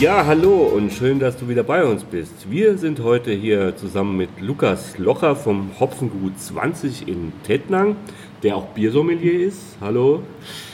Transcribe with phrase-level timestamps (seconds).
[0.00, 2.50] Ja, hallo und schön, dass du wieder bei uns bist.
[2.50, 7.94] Wir sind heute hier zusammen mit Lukas Locher vom Hopfengut 20 in Tettnang,
[8.42, 9.76] der auch Biersommelier ist.
[9.80, 10.22] Hallo.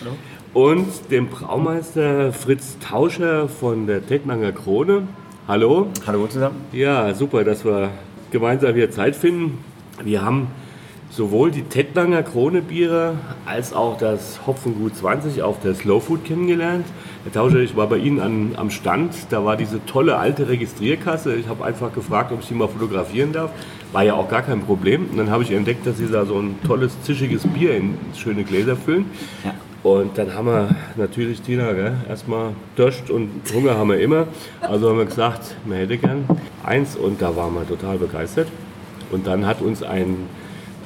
[0.00, 0.12] Hallo.
[0.54, 5.06] Und dem Braumeister Fritz Tauscher von der Tettnanger Krone.
[5.46, 5.88] Hallo.
[6.06, 6.56] Hallo zusammen.
[6.72, 7.90] Ja, super, dass wir
[8.30, 9.58] gemeinsam hier Zeit finden.
[10.02, 10.48] Wir haben
[11.10, 13.14] sowohl die Tettlanger Krone Biere
[13.44, 16.86] als auch das Hopfengut 20 auf der Slow Food kennengelernt.
[17.24, 21.34] Herr Tauscher, ich war bei Ihnen an, am Stand, da war diese tolle alte Registrierkasse.
[21.34, 23.50] Ich habe einfach gefragt, ob ich die mal fotografieren darf.
[23.92, 25.08] War ja auch gar kein Problem.
[25.10, 28.44] Und dann habe ich entdeckt, dass Sie da so ein tolles, zischiges Bier in schöne
[28.44, 29.06] Gläser füllen.
[29.44, 29.54] Ja.
[29.82, 34.28] Und dann haben wir natürlich, Tina, gell, erstmal Durst und Hunger haben wir immer.
[34.60, 36.24] Also haben wir gesagt, wir hätten gern
[36.62, 38.46] eins und da waren wir total begeistert.
[39.10, 40.28] Und dann hat uns ein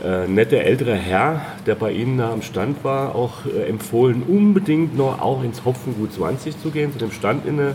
[0.03, 4.97] äh, netter älterer Herr, der bei Ihnen da am Stand war, auch äh, empfohlen, unbedingt
[4.97, 7.75] noch auch ins Hopfengut 20 zu gehen, zu dem Stand in der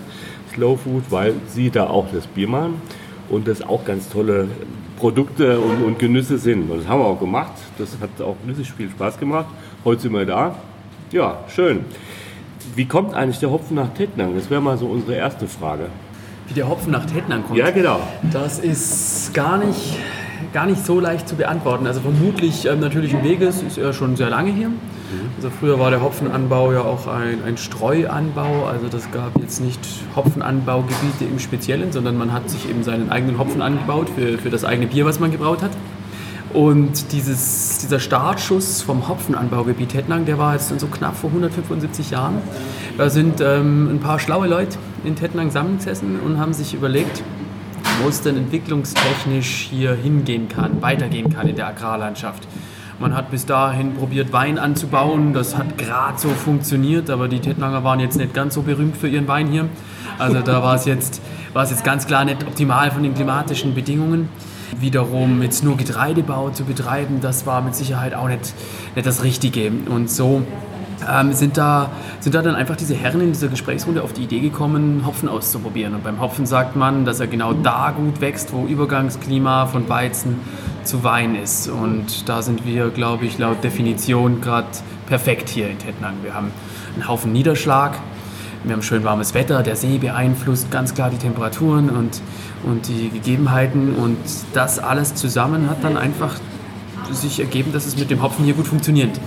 [0.54, 2.82] Slow Food, weil Sie da auch das Bier machen
[3.30, 4.48] und das auch ganz tolle
[4.98, 6.70] Produkte und, und Genüsse sind.
[6.70, 7.54] Und das haben wir auch gemacht.
[7.78, 9.48] Das hat auch riesig viel Spaß gemacht.
[9.86, 10.56] Heute sind wir da.
[11.12, 11.86] Ja, schön.
[12.76, 14.36] Wie kommt eigentlich der Hopfen nach Tettnang?
[14.36, 15.88] Das wäre mal so unsere erste Frage.
[16.48, 17.58] Wie der Hopfen nach Tettnang kommt.
[17.58, 18.00] Ja, genau.
[18.32, 19.98] Das ist gar nicht,
[20.54, 21.88] gar nicht so leicht zu beantworten.
[21.88, 24.72] Also vermutlich ähm, natürlich im Weges ist er schon sehr lange hier.
[25.38, 28.66] Also früher war der Hopfenanbau ja auch ein, ein Streuanbau.
[28.66, 29.80] Also das gab jetzt nicht
[30.16, 34.66] Hopfenanbaugebiete im Speziellen, sondern man hat sich eben seinen eigenen Hopfen angebaut für, für das
[34.66, 35.72] eigene Bier, was man gebraut hat.
[36.54, 42.42] Und dieses, dieser Startschuss vom Hopfenanbaugebiet Tettnang, der war jetzt so knapp vor 175 Jahren.
[42.98, 47.22] Da sind ähm, ein paar schlaue Leute in Tettnang zusammengesessen und haben sich überlegt,
[48.02, 52.48] wo es denn entwicklungstechnisch hier hingehen kann, weitergehen kann in der Agrarlandschaft.
[53.00, 55.34] Man hat bis dahin probiert, Wein anzubauen.
[55.34, 59.08] Das hat gerade so funktioniert, aber die Tettnanger waren jetzt nicht ganz so berühmt für
[59.08, 59.70] ihren Wein hier.
[60.18, 61.22] Also da war es jetzt,
[61.56, 64.28] jetzt ganz klar nicht optimal von den klimatischen Bedingungen.
[64.80, 68.54] Wiederum jetzt nur Getreidebau zu betreiben, das war mit Sicherheit auch nicht,
[68.96, 69.72] nicht das Richtige.
[69.90, 70.44] Und so
[71.08, 74.40] ähm, sind, da, sind da dann einfach diese Herren in dieser Gesprächsrunde auf die Idee
[74.40, 75.96] gekommen, Hopfen auszuprobieren.
[75.96, 80.40] Und beim Hopfen sagt man, dass er genau da gut wächst, wo Übergangsklima von Weizen
[80.84, 81.70] zu Wein ist.
[81.70, 84.68] Und da sind wir, glaube ich, laut Definition gerade
[85.08, 86.16] perfekt hier in Tettnang.
[86.24, 86.52] Wir haben
[86.96, 87.98] einen Haufen Niederschlag,
[88.64, 92.22] wir haben schön warmes Wetter, der See beeinflusst ganz klar die Temperaturen und,
[92.64, 93.96] und die Gegebenheiten.
[93.96, 94.18] Und
[94.54, 96.36] das alles zusammen hat dann einfach
[97.12, 99.20] sich ergeben, dass es mit dem Hopfen hier gut funktioniert.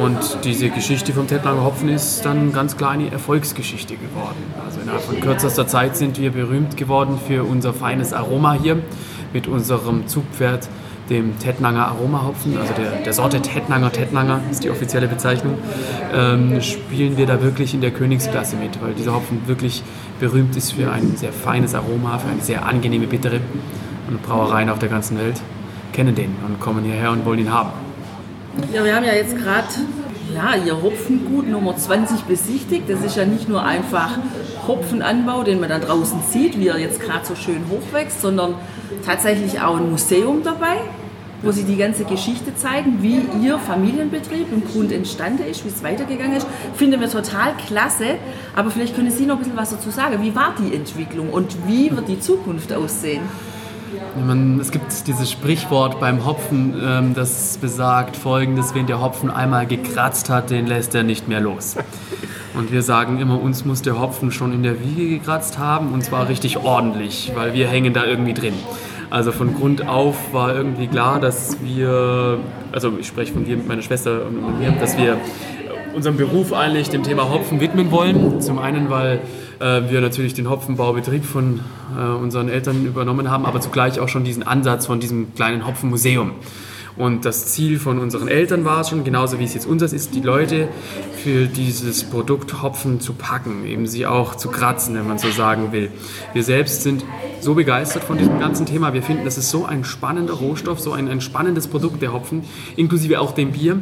[0.00, 4.36] Und diese Geschichte vom Tettlanger Hopfen ist dann ganz klar eine Erfolgsgeschichte geworden.
[4.64, 8.78] Also innerhalb von kürzester Zeit sind wir berühmt geworden für unser feines Aroma hier
[9.32, 10.68] mit unserem Zugpferd,
[11.10, 15.58] dem Tettnanger Aromahopfen, also der, der Sorte Tettnanger Tettnanger ist die offizielle Bezeichnung,
[16.14, 19.82] ähm, spielen wir da wirklich in der Königsklasse mit, weil dieser Hopfen wirklich
[20.20, 23.40] berühmt ist für ein sehr feines Aroma, für eine sehr angenehme Bittere.
[24.08, 25.40] Und Brauereien auf der ganzen Welt
[25.92, 27.70] kennen den und kommen hierher und wollen ihn haben.
[28.72, 29.66] Ja, wir haben ja jetzt gerade
[30.34, 32.84] ja, Ihr Hopfengut Nummer 20 besichtigt.
[32.88, 34.18] Das ist ja nicht nur einfach
[34.68, 38.54] Hopfenanbau, den man da draußen sieht, wie er jetzt gerade so schön hochwächst, sondern
[39.06, 40.76] tatsächlich auch ein Museum dabei,
[41.40, 45.82] wo Sie die ganze Geschichte zeigen, wie Ihr Familienbetrieb im Grund entstanden ist, wie es
[45.82, 46.46] weitergegangen ist.
[46.74, 48.16] Finden wir total klasse.
[48.54, 50.22] Aber vielleicht können Sie noch ein bisschen was dazu sagen.
[50.22, 53.22] Wie war die Entwicklung und wie wird die Zukunft aussehen?
[54.26, 59.66] Man, es gibt dieses Sprichwort beim Hopfen, ähm, das besagt folgendes, wenn der Hopfen einmal
[59.66, 61.76] gekratzt hat, den lässt er nicht mehr los.
[62.54, 66.04] Und wir sagen immer, uns muss der Hopfen schon in der Wiege gekratzt haben und
[66.04, 68.54] zwar richtig ordentlich, weil wir hängen da irgendwie drin.
[69.10, 72.38] Also von Grund auf war irgendwie klar, dass wir,
[72.72, 75.18] also ich spreche von dir mit meiner Schwester und mir, dass wir
[75.94, 78.40] unserem Beruf eigentlich dem Thema Hopfen widmen wollen.
[78.40, 79.20] Zum einen, weil
[79.60, 81.60] äh, wir natürlich den Hopfenbaubetrieb von
[81.96, 86.32] äh, unseren Eltern übernommen haben, aber zugleich auch schon diesen Ansatz von diesem kleinen Hopfenmuseum.
[86.96, 90.14] Und das Ziel von unseren Eltern war es schon, genauso wie es jetzt unseres ist,
[90.14, 90.68] die Leute
[91.24, 95.72] für dieses Produkt Hopfen zu packen, eben sie auch zu kratzen, wenn man so sagen
[95.72, 95.90] will.
[96.34, 97.02] Wir selbst sind
[97.42, 98.94] so begeistert von diesem ganzen Thema.
[98.94, 102.44] Wir finden, das ist so ein spannender Rohstoff, so ein, ein spannendes Produkt, der Hopfen,
[102.76, 103.80] inklusive auch dem Bier,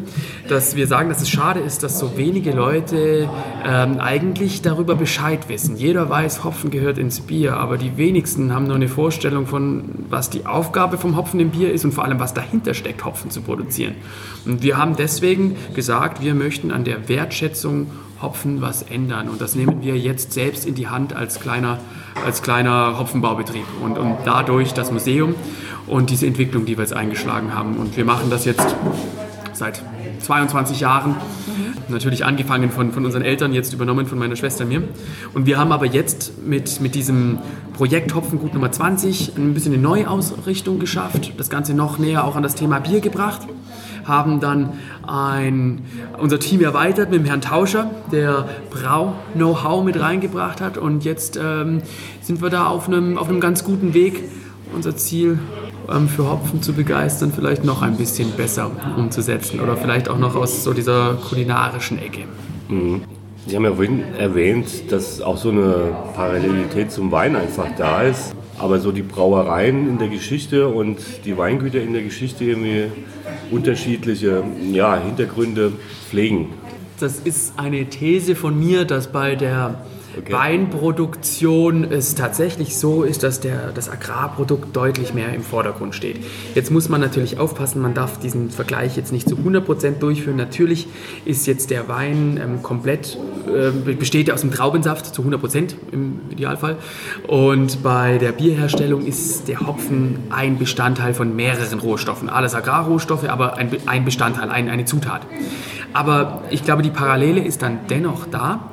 [0.48, 3.28] dass wir sagen, dass es schade ist, dass so wenige Leute
[3.64, 5.76] ähm, eigentlich darüber Bescheid wissen.
[5.76, 10.30] Jeder weiß, Hopfen gehört ins Bier, aber die wenigsten haben nur eine Vorstellung von, was
[10.30, 13.42] die Aufgabe vom Hopfen im Bier ist und vor allem, was dahinter steckt, Hopfen zu
[13.42, 13.94] produzieren.
[14.46, 17.88] Und wir haben deswegen gesagt, wir möchten an der Wertschätzung
[18.22, 19.28] Hopfen was ändern.
[19.28, 21.78] Und das nehmen wir jetzt selbst in die Hand als kleiner,
[22.24, 23.64] als kleiner Hopfenbaubetrieb.
[23.82, 25.34] Und, und dadurch das Museum
[25.86, 27.76] und diese Entwicklung, die wir jetzt eingeschlagen haben.
[27.76, 28.74] Und wir machen das jetzt
[29.52, 29.82] seit
[30.20, 31.16] 22 Jahren.
[31.88, 34.82] Natürlich angefangen von, von unseren Eltern, jetzt übernommen von meiner Schwester und mir.
[35.34, 37.38] Und wir haben aber jetzt mit, mit diesem
[37.74, 42.42] Projekt Hopfengut Nummer 20 ein bisschen eine Neuausrichtung geschafft, das Ganze noch näher auch an
[42.42, 43.48] das Thema Bier gebracht
[44.10, 44.74] haben dann
[45.06, 45.82] ein,
[46.18, 50.76] unser Team erweitert mit dem Herrn Tauscher, der Brau-Know-how mit reingebracht hat.
[50.76, 51.80] Und jetzt ähm,
[52.20, 54.24] sind wir da auf einem, auf einem ganz guten Weg,
[54.74, 55.38] unser Ziel
[55.88, 59.60] ähm, für Hopfen zu begeistern, vielleicht noch ein bisschen besser umzusetzen.
[59.60, 62.24] Oder vielleicht auch noch aus so dieser kulinarischen Ecke.
[62.68, 63.02] Mhm.
[63.46, 68.34] Sie haben ja vorhin erwähnt, dass auch so eine Parallelität zum Wein einfach da ist.
[68.60, 72.84] Aber so die Brauereien in der Geschichte und die Weingüter in der Geschichte irgendwie
[73.50, 75.72] unterschiedliche ja, Hintergründe
[76.08, 76.48] pflegen.
[76.98, 79.80] Das ist eine These von mir, dass bei der
[80.20, 80.32] Okay.
[80.32, 86.18] Weinproduktion es tatsächlich so ist, dass der, das Agrarprodukt deutlich mehr im Vordergrund steht.
[86.54, 90.36] Jetzt muss man natürlich aufpassen, man darf diesen Vergleich jetzt nicht zu 100% durchführen.
[90.36, 90.88] Natürlich
[91.24, 96.76] ist jetzt der Wein ähm, komplett, äh, besteht aus dem Traubensaft zu 100% im Idealfall.
[97.26, 102.28] Und bei der Bierherstellung ist der Hopfen ein Bestandteil von mehreren Rohstoffen.
[102.28, 105.22] Alles Agrarrohstoffe, aber ein, ein Bestandteil, ein, eine Zutat.
[105.94, 108.70] Aber ich glaube, die Parallele ist dann dennoch da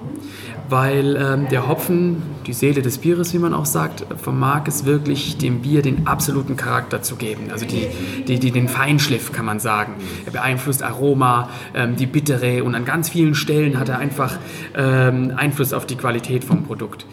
[0.69, 5.37] weil ähm, der Hopfen, die Seele des Bieres, wie man auch sagt, vermag es wirklich
[5.37, 7.49] dem Bier den absoluten Charakter zu geben.
[7.51, 7.87] Also die,
[8.27, 9.95] die, die den Feinschliff, kann man sagen.
[10.25, 14.37] Er beeinflusst Aroma, ähm, die Bittere und an ganz vielen Stellen hat er einfach
[14.75, 17.05] ähm, Einfluss auf die Qualität vom Produkt.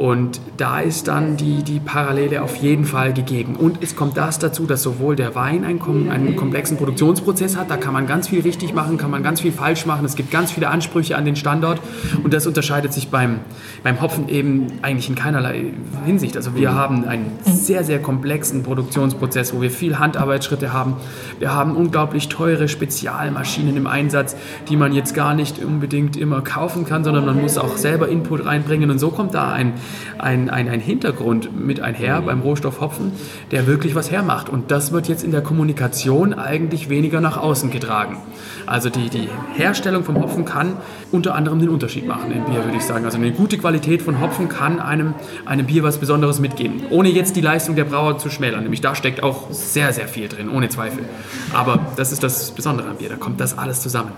[0.00, 3.54] Und da ist dann die, die Parallele auf jeden Fall gegeben.
[3.54, 7.76] Und es kommt das dazu, dass sowohl der Wein einen, einen komplexen Produktionsprozess hat, da
[7.76, 10.06] kann man ganz viel richtig machen, kann man ganz viel falsch machen.
[10.06, 11.80] Es gibt ganz viele Ansprüche an den Standort
[12.22, 13.40] und das unterscheidet sich beim,
[13.82, 15.64] beim Hopfen eben eigentlich in keinerlei
[16.06, 16.34] Hinsicht.
[16.34, 20.96] Also wir haben einen sehr, sehr komplexen Produktionsprozess, wo wir viel Handarbeitsschritte haben.
[21.40, 24.34] Wir haben unglaublich teure Spezialmaschinen im Einsatz,
[24.70, 28.46] die man jetzt gar nicht unbedingt immer kaufen kann, sondern man muss auch selber Input
[28.46, 29.74] reinbringen und so kommt da ein
[30.18, 33.12] ein, ein, ein Hintergrund mit einher beim Rohstoff Hopfen,
[33.50, 34.48] der wirklich was hermacht.
[34.48, 38.18] Und das wird jetzt in der Kommunikation eigentlich weniger nach außen getragen.
[38.66, 40.76] Also die, die Herstellung vom Hopfen kann
[41.12, 43.04] unter anderem den Unterschied machen im Bier, würde ich sagen.
[43.04, 45.14] Also eine gute Qualität von Hopfen kann einem,
[45.44, 46.82] einem Bier was Besonderes mitgeben.
[46.90, 48.62] Ohne jetzt die Leistung der Brauer zu schmälern.
[48.62, 51.04] Nämlich da steckt auch sehr, sehr viel drin, ohne Zweifel.
[51.52, 54.12] Aber das ist das Besondere am Bier, da kommt das alles zusammen.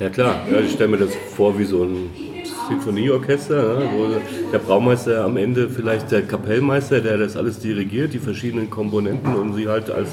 [0.00, 2.10] Ja klar, ja, ich stelle mir das vor wie so ein
[2.68, 4.06] Sinfonieorchester, ne, wo
[4.52, 9.54] der Braumeister am Ende vielleicht der Kapellmeister, der das alles dirigiert, die verschiedenen Komponenten und
[9.54, 10.10] sie halt als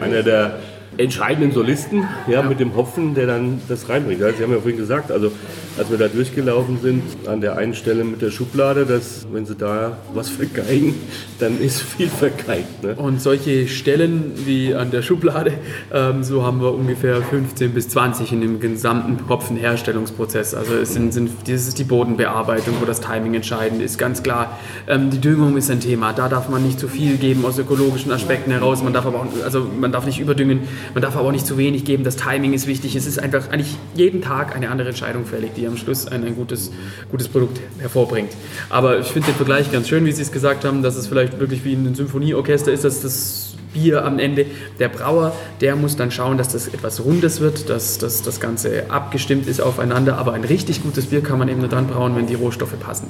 [0.00, 0.58] einer der
[0.98, 4.20] entscheidenden Solisten, ja, mit dem Hopfen, der dann das reinbringt.
[4.20, 5.30] Sie haben ja vorhin gesagt, also
[5.78, 9.54] als wir da durchgelaufen sind, an der einen Stelle mit der Schublade, dass wenn Sie
[9.54, 10.94] da was vergeigen,
[11.38, 12.82] dann ist viel vergeigt.
[12.82, 12.94] Ne?
[12.96, 15.52] Und solche Stellen wie an der Schublade,
[15.92, 20.54] ähm, so haben wir ungefähr 15 bis 20 in dem gesamten Hopfenherstellungsprozess.
[20.54, 23.98] Also es sind, sind, das ist die Bodenbearbeitung, wo das Timing entscheidend ist.
[23.98, 24.58] Ganz klar,
[24.88, 26.12] ähm, die Düngung ist ein Thema.
[26.12, 28.82] Da darf man nicht zu viel geben aus ökologischen Aspekten heraus.
[28.82, 30.62] Man darf aber auch, also man darf nicht überdüngen.
[30.94, 32.04] Man darf aber auch nicht zu wenig geben.
[32.04, 32.96] Das Timing ist wichtig.
[32.96, 36.34] Es ist einfach eigentlich jeden Tag eine andere Entscheidung fällig, die am Schluss ein, ein
[36.36, 36.70] gutes,
[37.10, 38.30] gutes Produkt hervorbringt.
[38.70, 41.38] Aber ich finde den Vergleich ganz schön, wie Sie es gesagt haben, dass es vielleicht
[41.38, 44.46] wirklich wie ein Symphonieorchester ist, dass das Bier am Ende.
[44.78, 48.90] Der Brauer, der muss dann schauen, dass das etwas Rundes wird, dass, dass das Ganze
[48.90, 50.18] abgestimmt ist aufeinander.
[50.18, 53.08] Aber ein richtig gutes Bier kann man eben nur dann brauen, wenn die Rohstoffe passen.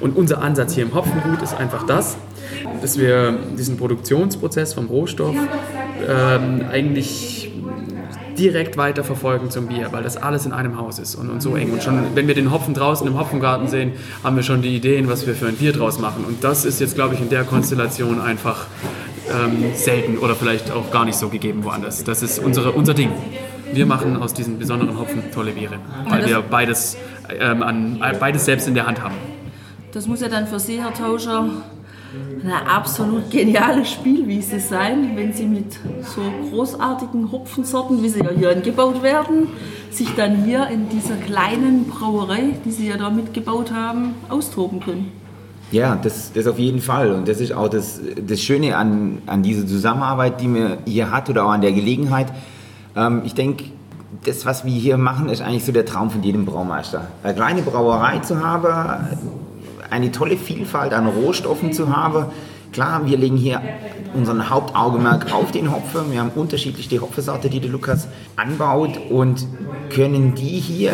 [0.00, 2.16] Und unser Ansatz hier im Hopfengut ist einfach das,
[2.82, 5.36] dass wir diesen Produktionsprozess vom Rohstoff
[6.08, 7.50] ähm, eigentlich
[8.38, 11.72] direkt weiterverfolgen zum Bier, weil das alles in einem Haus ist und, und so eng.
[11.72, 13.92] Und schon, wenn wir den Hopfen draußen im Hopfengarten sehen,
[14.24, 16.24] haben wir schon die Ideen, was wir für ein Bier draus machen.
[16.26, 18.66] Und das ist jetzt, glaube ich, in der Konstellation einfach
[19.30, 22.02] ähm, selten oder vielleicht auch gar nicht so gegeben woanders.
[22.04, 23.10] Das ist unsere, unser Ding.
[23.72, 25.76] Wir machen aus diesen besonderen Hopfen tolle Biere,
[26.08, 26.96] weil wir beides,
[27.38, 29.14] ähm, an, beides selbst in der Hand haben.
[29.92, 31.48] Das muss ja dann für Sie, Herr Tauscher,
[32.42, 38.50] eine absolut geniale Spielwiese sein, wenn Sie mit so großartigen Hopfensorten, wie sie ja hier
[38.50, 39.48] angebaut werden,
[39.90, 45.12] sich dann hier in dieser kleinen Brauerei, die Sie ja da mitgebaut haben, austoben können.
[45.70, 47.12] Ja, das, das auf jeden Fall.
[47.12, 51.30] Und das ist auch das, das Schöne an, an dieser Zusammenarbeit, die man hier hat
[51.30, 52.26] oder auch an der Gelegenheit.
[52.96, 53.64] Ähm, ich denke,
[54.24, 57.06] das, was wir hier machen, ist eigentlich so der Traum von jedem Braumeister.
[57.22, 59.06] Eine kleine Brauerei zu haben,
[59.90, 62.26] eine tolle Vielfalt an Rohstoffen zu haben.
[62.72, 63.60] Klar, wir legen hier
[64.14, 66.12] unseren Hauptaugenmerk auf den Hopfen.
[66.12, 68.06] Wir haben unterschiedliche Hopfensorten, die der Lukas
[68.36, 69.46] anbaut und
[69.90, 70.92] können die hier,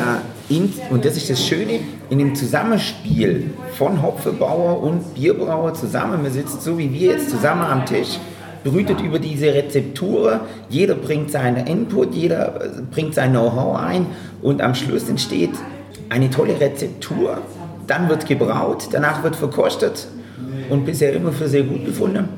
[0.49, 6.31] in, und das ist das Schöne, in dem Zusammenspiel von Hopfenbauer und Bierbrauer zusammen, wir
[6.31, 8.19] sitzen so wie wir jetzt zusammen am Tisch,
[8.65, 12.61] brütet über diese Rezeptur, jeder bringt seinen Input, jeder
[12.91, 14.07] bringt sein Know-how ein
[14.43, 15.53] und am Schluss entsteht
[16.09, 17.39] eine tolle Rezeptur,
[17.87, 20.07] dann wird gebraut, danach wird verkostet
[20.71, 22.29] und bisher immer für sehr gut befunden.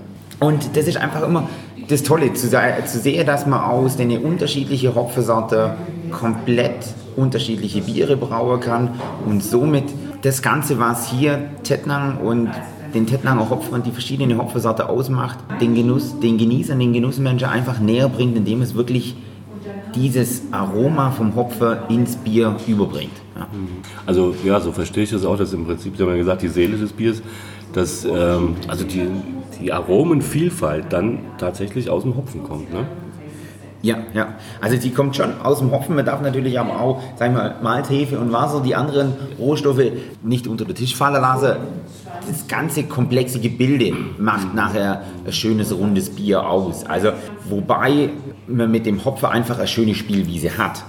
[0.41, 1.49] Und das ist einfach immer
[1.89, 5.73] das Tolle, zu, zu sehen, dass man aus den unterschiedlichen Hopfensorten
[6.11, 6.87] komplett
[7.17, 8.91] unterschiedliche Biere brauen kann
[9.27, 9.85] und somit
[10.23, 12.51] das Ganze, was hier Tettnang und
[12.95, 17.81] den Tettnanger Hopfen und die verschiedenen Hopfensorten ausmacht, den Genuss, den Genießern, den Genussmenschen einfach
[17.81, 19.15] näher bringt, indem es wirklich
[19.95, 23.13] dieses Aroma vom Hopfen ins Bier überbringt.
[23.37, 23.47] Ja.
[24.07, 26.49] Also ja, so verstehe ich das auch, dass im Prinzip, Sie haben ja gesagt, die
[26.49, 27.23] Seele des Biers,
[27.73, 29.07] dass ähm, also die,
[29.61, 32.73] die Aromenvielfalt dann tatsächlich aus dem Hopfen kommt.
[32.73, 32.87] Ne?
[33.83, 34.35] Ja, ja.
[34.61, 35.95] Also die kommt schon aus dem Hopfen.
[35.95, 39.83] Man darf natürlich aber auch, sagen wir mal, Malz, Hefe und Wasser, die anderen Rohstoffe
[40.23, 41.57] nicht unter den Tisch fallen lassen.
[42.27, 46.85] Das ganze komplexe Gebilde macht nachher ein schönes, rundes Bier aus.
[46.85, 47.13] Also,
[47.49, 48.11] wobei
[48.47, 50.83] man mit dem Hopfen einfach eine schöne Spielwiese hat.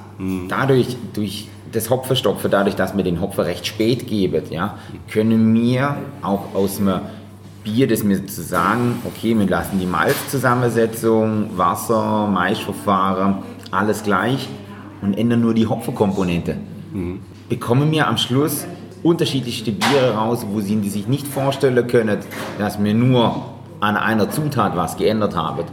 [0.50, 4.78] Dadurch, durch das Hopfenstopfen, dadurch, dass wir den Hopfen recht spät geben, ja,
[5.12, 6.90] können wir auch aus dem
[7.64, 13.40] Bier, das mir zu sagen, okay, wir lassen die Malzzusammensetzung, Wasser, Maischverfahren,
[13.72, 14.48] alles gleich
[15.02, 16.56] und ändern nur die Hopfenkomponente.
[16.94, 17.20] Mhm.
[17.50, 18.66] Bekommen wir am Schluss
[19.04, 22.20] unterschiedlichste Biere raus, wo sie sich nicht vorstellen können,
[22.58, 23.46] dass wir nur
[23.80, 25.64] an einer Zutat was geändert haben,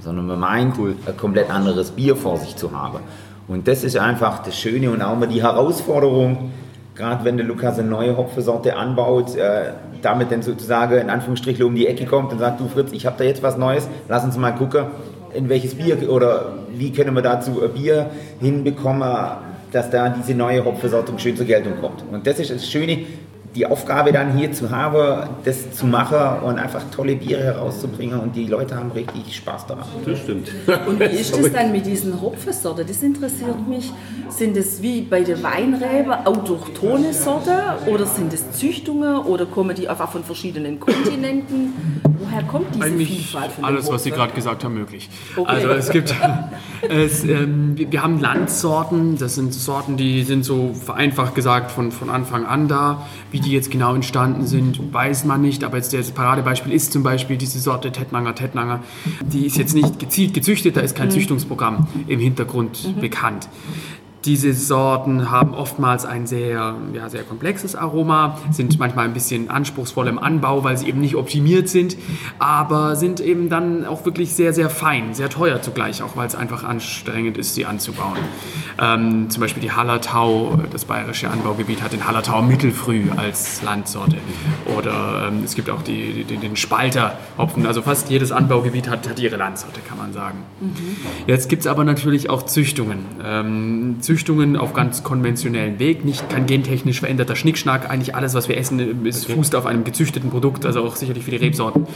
[0.00, 0.96] sondern man meint, cool.
[1.06, 3.00] ein komplett anderes Bier vor sich zu haben.
[3.48, 6.52] Und das ist einfach das Schöne und auch mal die Herausforderung,
[6.94, 11.74] gerade wenn der Lukas eine neue Hopfensorte anbaut, äh, damit dann sozusagen in Anführungsstrichen um
[11.74, 14.36] die Ecke kommt und sagt, du Fritz, ich habe da jetzt was Neues, lass uns
[14.36, 14.86] mal gucken,
[15.34, 18.10] in welches Bier oder wie können wir dazu ein Bier
[18.40, 19.08] hinbekommen,
[19.72, 22.04] dass da diese neue Hopfensorte schön zur Geltung kommt.
[22.10, 23.04] Und das ist das Schöne,
[23.56, 28.36] die Aufgabe dann hier zu haben, das zu machen und einfach tolle Biere herauszubringen und
[28.36, 29.86] die Leute haben richtig Spaß daran.
[30.04, 30.48] Das stimmt.
[30.86, 32.86] Und wie ist das dann mit diesen Hopfensorten?
[32.86, 33.92] Das interessiert mich.
[34.28, 39.88] Sind es wie bei den Weinreben autochthone Sorten oder sind es Züchtungen oder kommen die
[39.88, 42.00] einfach von verschiedenen Kontinenten?
[42.18, 45.08] Woher kommt diese Eigentlich Vielfalt von alles, was Sie gerade gesagt haben, möglich.
[45.36, 45.48] Okay.
[45.48, 46.14] Also es gibt,
[46.88, 51.90] es, ähm, wir wir haben Landsorten, das sind Sorten, die sind so vereinfacht gesagt von,
[51.90, 53.06] von Anfang an da.
[53.30, 55.64] Wie die jetzt genau entstanden sind, weiß man nicht.
[55.64, 58.80] Aber jetzt das Paradebeispiel ist zum Beispiel diese Sorte Tettnanger Tettnanger.
[59.22, 63.48] Die ist jetzt nicht gezielt gezüchtet, da ist kein Züchtungsprogramm im Hintergrund bekannt.
[64.26, 70.08] Diese Sorten haben oftmals ein sehr, ja, sehr komplexes Aroma, sind manchmal ein bisschen anspruchsvoll
[70.08, 71.96] im Anbau, weil sie eben nicht optimiert sind,
[72.40, 76.34] aber sind eben dann auch wirklich sehr, sehr fein, sehr teuer zugleich, auch weil es
[76.34, 78.18] einfach anstrengend ist, sie anzubauen.
[78.78, 84.18] Ähm, zum Beispiel die Hallertau, das bayerische Anbaugebiet, hat den Hallertau Mittelfrüh als Landsorte.
[84.76, 89.18] Oder ähm, es gibt auch die, die, den Spalter-Hopfen, also fast jedes Anbaugebiet hat, hat
[89.18, 90.38] ihre Landsorte, kann man sagen.
[91.26, 92.98] Jetzt gibt es aber natürlich auch Züchtungen.
[93.24, 97.88] Ähm, Züchtungen auf ganz konventionellen Weg, nicht kein gentechnisch veränderter Schnickschnack.
[97.90, 101.30] Eigentlich alles, was wir essen, ist, fußt auf einem gezüchteten Produkt, also auch sicherlich für
[101.30, 101.86] die Rebsorten.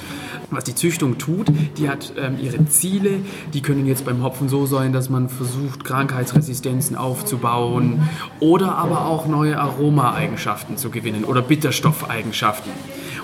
[0.50, 1.47] Was die Züchtung tut,
[1.78, 3.21] die hat ähm, ihre Ziele.
[3.54, 8.09] Die können jetzt beim Hopfen so sein, dass man versucht, Krankheitsresistenzen aufzubauen
[8.40, 12.73] oder aber auch neue Aromaeigenschaften zu gewinnen oder Bitterstoffeigenschaften.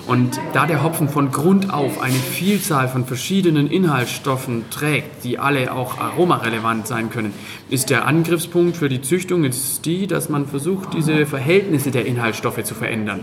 [0.07, 5.73] Und da der Hopfen von Grund auf eine Vielzahl von verschiedenen Inhaltsstoffen trägt, die alle
[5.73, 7.33] auch aromarelevant sein können,
[7.69, 12.63] ist der Angriffspunkt für die Züchtung jetzt die, dass man versucht, diese Verhältnisse der Inhaltsstoffe
[12.63, 13.19] zu verändern.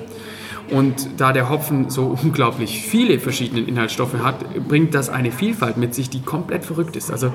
[0.71, 5.95] Und da der Hopfen so unglaublich viele verschiedene Inhaltsstoffe hat, bringt das eine Vielfalt mit
[5.95, 7.11] sich, die komplett verrückt ist.
[7.11, 7.33] Also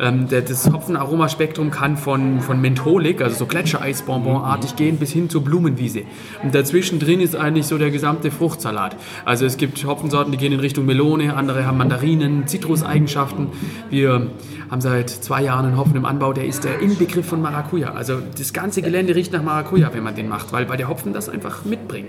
[0.00, 5.44] ähm, der, das Hopfenaromaspektrum kann von, von Mentholik, also so Gletschereisbonbonartig gehen, bis hin zur
[5.44, 6.02] Blumenwiese.
[6.42, 8.96] Und dazwischen drin ist eigentlich so der gesamte Fruchtsalat.
[9.24, 13.48] Also es gibt Hopfensorten, die gehen in Richtung Melone, andere haben Mandarinen, Zitruseigenschaften.
[13.90, 14.28] Wir
[14.72, 17.92] haben seit zwei Jahren einen Hopfen im Anbau, der ist der Inbegriff von Maracuja.
[17.92, 21.12] Also das ganze Gelände riecht nach Maracuja, wenn man den macht, weil, weil der Hopfen
[21.12, 22.08] das einfach mitbringt.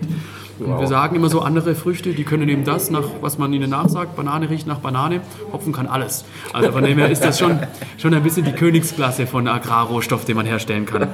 [0.59, 3.69] Und wir sagen immer so, andere Früchte, die können eben das, nach, was man ihnen
[3.69, 4.15] nachsagt.
[4.15, 5.19] Banane riecht nach Banane,
[5.51, 6.23] Hopfen kann alles.
[6.53, 7.59] Also von dem her ist das schon,
[7.97, 11.09] schon ein bisschen die Königsklasse von Agrarrohstoff, den man herstellen kann.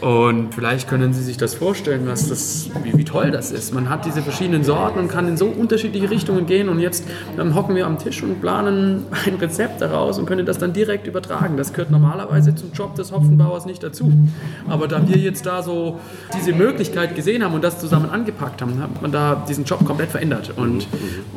[0.00, 3.74] Und vielleicht können Sie sich das vorstellen, was das, wie, wie toll das ist.
[3.74, 6.68] Man hat diese verschiedenen Sorten und kann in so unterschiedliche Richtungen gehen.
[6.68, 7.04] Und jetzt
[7.38, 11.06] ähm, hocken wir am Tisch und planen ein Rezept daraus und können das dann direkt
[11.06, 11.56] übertragen.
[11.56, 14.12] Das gehört normalerweise zum Job des Hopfenbauers nicht dazu.
[14.68, 15.98] Aber da wir jetzt da so
[16.36, 20.10] diese Möglichkeit gesehen haben und das zusammen angepackt haben, hat man da diesen Job komplett
[20.10, 20.86] verändert und,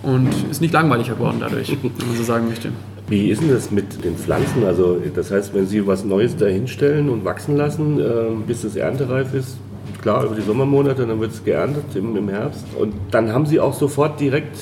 [0.04, 2.72] und ist nicht langweilig geworden dadurch, wenn man so sagen möchte.
[3.12, 4.64] Wie ist denn das mit den Pflanzen?
[4.64, 8.04] Also das heißt, wenn Sie was Neues dahinstellen und wachsen lassen, äh,
[8.48, 9.58] bis es erntereif ist,
[10.02, 12.64] klar, über die Sommermonate, dann wird es geerntet im, im Herbst.
[12.80, 14.58] Und dann haben Sie auch sofort direkt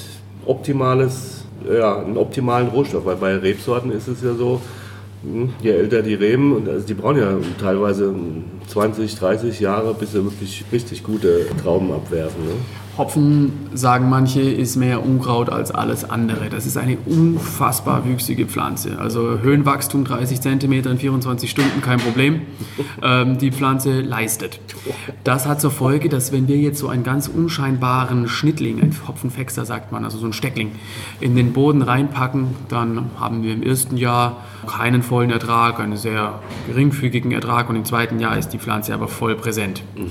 [0.48, 4.60] optimales, ja, einen optimalen Rohstoff, weil bei Rebsorten ist es ja so,
[5.22, 8.16] hm, je älter die Reben, also die brauchen ja teilweise
[8.66, 12.46] 20, 30 Jahre, bis sie wirklich richtig gute Trauben abwerfen.
[12.46, 12.54] Ne?
[13.00, 16.50] Hopfen, sagen manche, ist mehr Unkraut als alles andere.
[16.50, 19.00] Das ist eine unfassbar wüchsige Pflanze.
[19.00, 22.42] Also Höhenwachstum 30 cm in 24 Stunden, kein Problem.
[23.02, 24.60] Ähm, die Pflanze leistet.
[25.24, 29.64] Das hat zur Folge, dass wenn wir jetzt so einen ganz unscheinbaren Schnittling, ein Hopfenfexer
[29.64, 30.72] sagt man, also so ein Steckling,
[31.22, 36.40] in den Boden reinpacken, dann haben wir im ersten Jahr keinen vollen Ertrag, einen sehr
[36.68, 39.82] geringfügigen Ertrag und im zweiten Jahr ist die Pflanze aber voll präsent.
[39.96, 40.10] Mhm.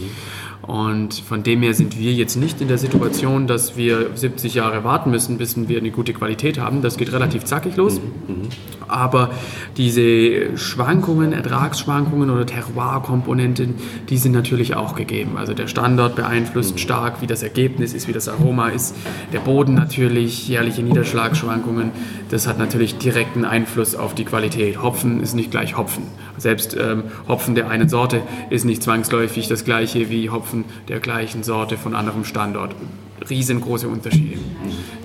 [0.69, 4.85] Und von dem her sind wir jetzt nicht in der Situation, dass wir 70 Jahre
[4.85, 6.83] warten müssen, bis wir eine gute Qualität haben.
[6.83, 7.99] Das geht relativ zackig los.
[7.99, 8.51] Mhm.
[8.87, 9.31] Aber
[9.79, 13.77] diese Schwankungen, Ertragsschwankungen oder Terroir-Komponenten,
[14.11, 15.39] die sind natürlich auch gegeben.
[15.39, 16.79] Also der Standort beeinflusst mhm.
[16.79, 18.95] stark, wie das Ergebnis ist, wie das Aroma ist.
[19.33, 21.93] Der Boden natürlich, jährliche Niederschlagsschwankungen.
[22.29, 24.83] Das hat natürlich direkten Einfluss auf die Qualität.
[24.83, 26.03] Hopfen ist nicht gleich Hopfen.
[26.39, 31.43] Selbst ähm, Hopfen der einen Sorte ist nicht zwangsläufig das gleiche wie Hopfen der gleichen
[31.43, 32.75] Sorte von anderem Standort.
[33.29, 34.39] Riesengroße Unterschiede.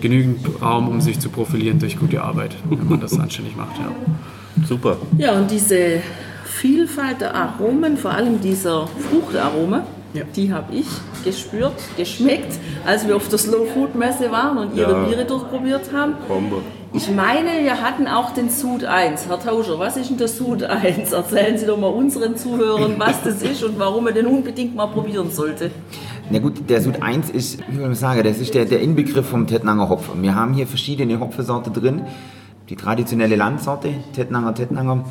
[0.01, 3.77] Genügend Raum, um sich zu profilieren durch gute Arbeit, wenn man das anständig macht.
[3.79, 4.65] Ja.
[4.67, 4.97] Super.
[5.17, 6.01] Ja, und diese
[6.45, 10.23] Vielfalt der Aromen, vor allem dieser Fruchtarome, ja.
[10.35, 10.85] die habe ich
[11.23, 15.03] gespürt, geschmeckt, als wir auf der Slow Food Messe waren und ihre ja.
[15.05, 16.13] Biere durchprobiert haben.
[16.27, 16.61] Bombe.
[16.95, 19.27] Ich meine, wir hatten auch den Sud 1.
[19.27, 21.11] Herr Tauscher, was ist denn der Sud 1?
[21.11, 24.85] Erzählen Sie doch mal unseren Zuhörern, was das ist und warum man den unbedingt mal
[24.85, 25.71] probieren sollte.
[26.29, 29.27] Na gut, der Sud 1 ist, wie soll ich sagen, das ist der, der Inbegriff
[29.27, 30.21] vom Tettnanger Hopfen.
[30.21, 32.03] Wir haben hier verschiedene Hopfensorten drin.
[32.69, 35.03] Die traditionelle Landsorte, Tettnanger, Tettnanger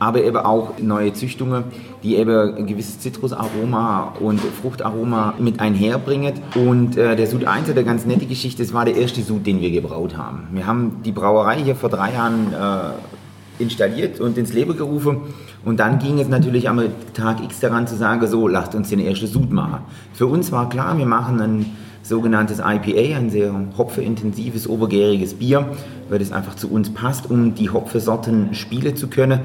[0.00, 1.64] aber eben auch neue Züchtungen,
[2.02, 6.32] die eben ein gewisses Zitrusaroma und Fruchtaroma mit einherbringen.
[6.54, 9.46] Und äh, der Sud 1 hat eine ganz nette Geschichte, das war der erste Sud,
[9.46, 10.48] den wir gebraut haben.
[10.52, 15.18] Wir haben die Brauerei hier vor drei Jahren äh, installiert und ins Leben gerufen.
[15.66, 16.82] Und dann ging es natürlich am
[17.12, 19.80] Tag X daran zu sagen, so, lasst uns den ersten Sud machen.
[20.14, 21.66] Für uns war klar, wir machen ein
[22.02, 25.68] sogenanntes IPA, ein sehr hopfeintensives, obergäriges Bier,
[26.08, 29.40] weil es einfach zu uns passt, um die Hopfesorten spielen zu können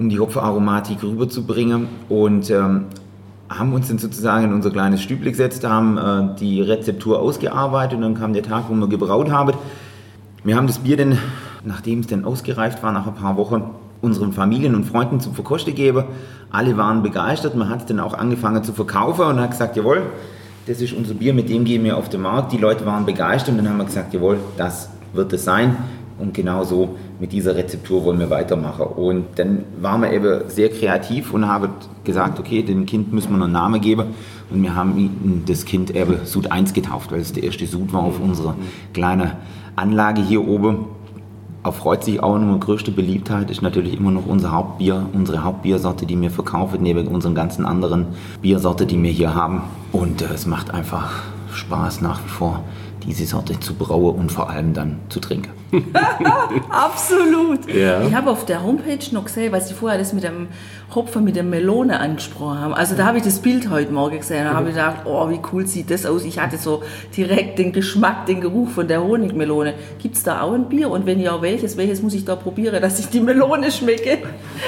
[0.00, 2.86] um die Hopfenaromatik rüberzubringen und ähm,
[3.50, 8.02] haben uns dann sozusagen in unser kleines Stübli gesetzt, haben äh, die Rezeptur ausgearbeitet und
[8.02, 9.52] dann kam der Tag, wo wir gebraut haben.
[10.42, 11.18] Wir haben das Bier dann,
[11.64, 13.62] nachdem es dann ausgereift war, nach ein paar Wochen,
[14.00, 16.04] unseren Familien und Freunden zum Verkosten gegeben.
[16.50, 20.00] Alle waren begeistert, man hat es dann auch angefangen zu verkaufen und hat gesagt, jawohl,
[20.66, 22.52] das ist unser Bier, mit dem gehen wir auf den Markt.
[22.52, 25.76] Die Leute waren begeistert und dann haben wir gesagt, jawohl, das wird es sein.
[26.20, 28.86] Und genau so mit dieser Rezeptur wollen wir weitermachen.
[28.86, 31.70] Und dann waren wir eben sehr kreativ und haben
[32.04, 34.08] gesagt, okay, dem Kind müssen wir einen Namen geben.
[34.50, 38.02] Und wir haben das Kind eben Sud 1 getauft, weil es der erste Sud war
[38.02, 38.54] auf unserer
[38.92, 39.32] kleinen
[39.76, 40.86] Anlage hier oben.
[41.62, 46.18] Erfreut sich auch noch größte Beliebtheit, ist natürlich immer noch unser Hauptbier, unsere Hauptbiersorte, die
[46.18, 48.06] wir verkaufen, neben unseren ganzen anderen
[48.40, 49.62] Biersorte, die wir hier haben.
[49.92, 52.64] Und äh, es macht einfach Spaß nach wie vor
[53.06, 55.50] diese Sorte zu brauen und vor allem dann zu trinken.
[56.70, 57.72] Absolut.
[57.72, 58.02] Ja.
[58.06, 60.48] Ich habe auf der Homepage noch gesehen, weil Sie vorher das mit dem
[60.94, 62.74] Hopfen, mit der Melone angesprochen haben.
[62.74, 65.66] Also da habe ich das Bild heute Morgen gesehen und habe gedacht, oh, wie cool
[65.66, 66.24] sieht das aus.
[66.24, 66.82] Ich hatte so
[67.16, 69.74] direkt den Geschmack, den Geruch von der Honigmelone.
[70.00, 70.90] Gibt es da auch ein Bier?
[70.90, 71.76] Und wenn ja, welches?
[71.76, 74.18] Welches muss ich da probieren, dass ich die Melone schmecke?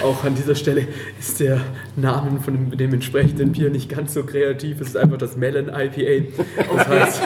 [0.05, 0.87] Auch an dieser Stelle
[1.19, 1.61] ist der
[1.97, 4.81] Name von dem, dem entsprechenden Bier nicht ganz so kreativ.
[4.81, 6.43] Es ist einfach das Melon IPA.
[6.77, 7.23] Das heißt,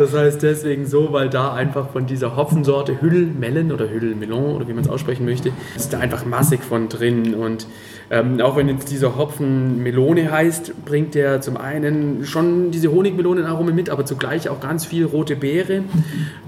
[0.00, 4.72] das heißt deswegen so, weil da einfach von dieser Hopfensorte Hüllmelon oder Hüllmelon oder wie
[4.72, 7.34] man es aussprechen möchte, ist da einfach massig von drin.
[7.34, 7.66] Und
[8.10, 13.72] ähm, auch wenn jetzt dieser Hopfen Melone heißt, bringt der zum einen schon diese Honigmelonenarome
[13.72, 15.84] mit, aber zugleich auch ganz viel rote Beere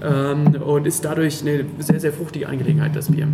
[0.01, 3.27] ähm, und ist dadurch eine sehr, sehr fruchtige Angelegenheit, das Bier.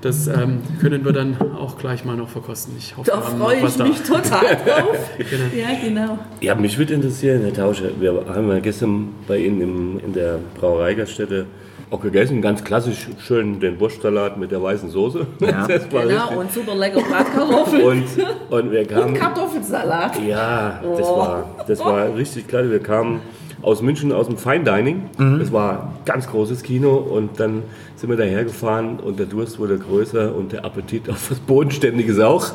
[0.00, 2.74] Das ähm, können wir dann auch gleich mal noch verkosten.
[2.78, 3.84] Ich hoffe, da freue ich mich da.
[3.84, 5.10] total drauf.
[5.18, 5.44] genau.
[5.56, 6.18] Ja, genau.
[6.40, 10.38] Ja, mich würde interessieren, Herr Tauscher, wir haben ja gestern bei Ihnen im, in der
[10.60, 11.46] Brauereigaststätte
[11.90, 15.26] auch gegessen, ganz klassisch schön den Wurstsalat mit der weißen Soße.
[15.40, 15.66] Ja.
[15.90, 16.36] Genau, richtig.
[16.38, 17.82] und super lecker Bratkartoffeln.
[17.82, 18.04] Und,
[18.50, 19.14] und wir kamen.
[19.14, 20.20] Kartoffelsalat.
[20.22, 21.18] Ja, das Oh.
[21.18, 22.70] war, das war richtig klasse.
[22.70, 23.20] Wir kamen
[23.62, 25.02] aus München, aus dem Fine Dining.
[25.38, 27.62] Das war ein ganz großes Kino und dann
[27.96, 32.20] sind wir daher gefahren und der Durst wurde größer und der Appetit auf was Bodenständiges
[32.20, 32.52] auch.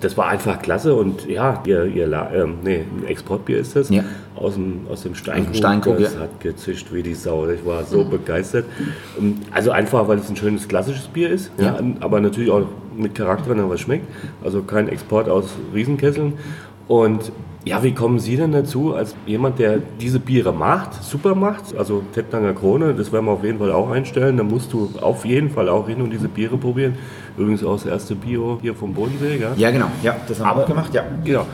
[0.00, 3.88] Das war einfach klasse und ja, ihr, ihr ähm, nee, ein Exportbier ist das.
[3.90, 4.02] Ja.
[4.34, 5.54] Aus dem, aus dem Steinkrug.
[5.54, 6.20] Steinkrug, das ja.
[6.20, 7.46] hat gezischt wie die Sau.
[7.48, 8.64] Ich war so begeistert.
[9.18, 11.78] Und Also einfach, weil es ein schönes klassisches Bier ist, ja.
[12.00, 12.62] aber natürlich auch
[12.96, 14.06] mit Charakter, wenn er was schmeckt.
[14.42, 16.34] Also kein Export aus Riesenkesseln.
[16.88, 17.32] Und
[17.64, 22.02] ja, wie kommen Sie denn dazu, als jemand, der diese Biere macht, super macht, also
[22.12, 25.48] Tettnanger Krone, das werden wir auf jeden Fall auch einstellen, da musst du auf jeden
[25.48, 26.96] Fall auch hin und diese Biere probieren.
[27.38, 29.52] Übrigens auch das erste Bio hier vom Bodensee, gell?
[29.56, 29.86] Ja, genau.
[30.02, 31.04] Ja, das haben wir auch gemacht, ja.
[31.24, 31.46] Genau.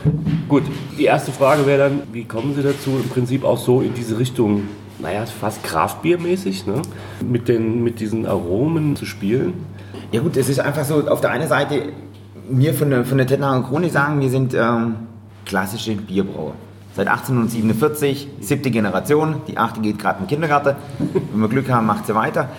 [0.47, 0.63] Gut,
[0.97, 4.17] die erste Frage wäre dann, wie kommen Sie dazu, im Prinzip auch so in diese
[4.17, 4.63] Richtung,
[4.97, 6.81] naja, fast Kraftbiermäßig, ne?
[7.23, 9.53] mit, den, mit diesen Aromen zu spielen?
[10.11, 11.83] Ja gut, es ist einfach so, auf der einen Seite,
[12.49, 14.95] wir von der, von der Tettnanger Krone sagen, wir sind ähm,
[15.49, 16.53] klassische Bierbrauer.
[16.95, 20.75] Seit 1847, siebte Generation, die achte geht gerade in den Kindergarten.
[21.31, 22.49] Wenn wir Glück haben, macht sie weiter.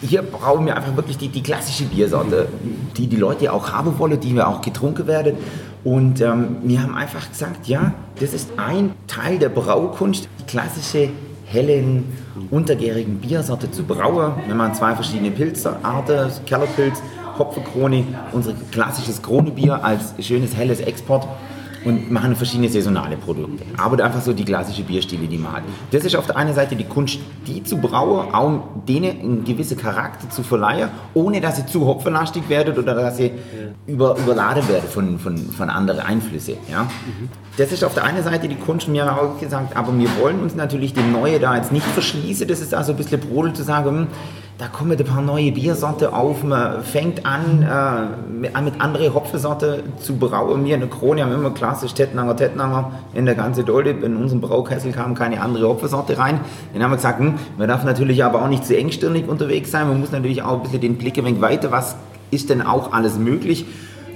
[0.00, 2.48] Hier brauchen wir einfach wirklich die, die klassische Biersorte,
[2.96, 5.36] die die Leute auch haben wollen, die wir auch getrunken werden.
[5.84, 11.10] Und ähm, wir haben einfach gesagt, ja, das ist ein Teil der Braukunst, die klassische
[11.46, 12.04] hellen,
[12.50, 14.32] untergärigen Biersorte zu brauen.
[14.46, 17.02] Wir machen zwei verschiedene Pilzarten, Kellerpilz,
[17.38, 21.26] Hopfenkrone, unser klassisches Kronebier als schönes, helles Export
[21.84, 23.64] und machen verschiedene saisonale Produkte.
[23.76, 25.62] Aber einfach so die klassische Bierstile, die man hat.
[25.90, 29.76] Das ist auf der einen Seite die Kunst, die zu brauen, auch denen einen gewissen
[29.76, 33.32] Charakter zu verleihen, ohne dass sie zu hopfenlastig werden oder dass sie
[33.86, 36.54] über, überladen werden von, von, von anderen Einflüssen.
[36.70, 36.86] Ja?
[37.56, 40.54] Das ist auf der einen Seite die Kunst, mir auch gesagt, aber wir wollen uns
[40.54, 42.46] natürlich dem Neue da jetzt nicht verschließen.
[42.46, 44.06] Das ist also ein bisschen Brodel zu sagen, hm,
[44.60, 49.14] da kommen ein paar neue Biersorte auf, man fängt an, äh, mit, an mit anderen
[49.14, 50.66] Hopfensorten zu brauen.
[50.66, 53.92] Wir in der Krone haben immer klassisch Tettnanger, Tettnanger in der ganzen Dolde.
[53.92, 56.40] In unserem Braukessel kam keine andere Hopfensorte rein.
[56.74, 59.88] Dann haben wir gesagt, hm, man darf natürlich aber auch nicht zu engstirnig unterwegs sein.
[59.88, 61.96] Man muss natürlich auch ein bisschen den Blick ein wenig weiter, was
[62.30, 63.64] ist denn auch alles möglich.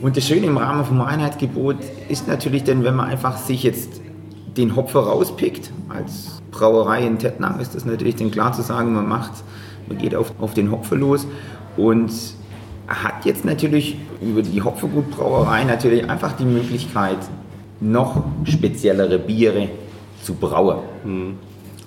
[0.03, 1.77] Und das Schöne im Rahmen vom Einheitsgebot
[2.11, 4.03] ist natürlich dann, wenn man einfach sich jetzt
[4.59, 9.09] den Hopfer rauspickt, als Brauerei in Tettnang ist das natürlich dann klar zu sagen, man
[9.09, 9.33] macht,
[9.99, 11.27] geht auf, auf den Hopfer los
[11.77, 12.11] und
[12.89, 17.19] hat jetzt natürlich über die Hopfergutbrauerei natürlich einfach die Möglichkeit,
[17.81, 19.69] noch speziellere Biere
[20.23, 20.79] zu brauen.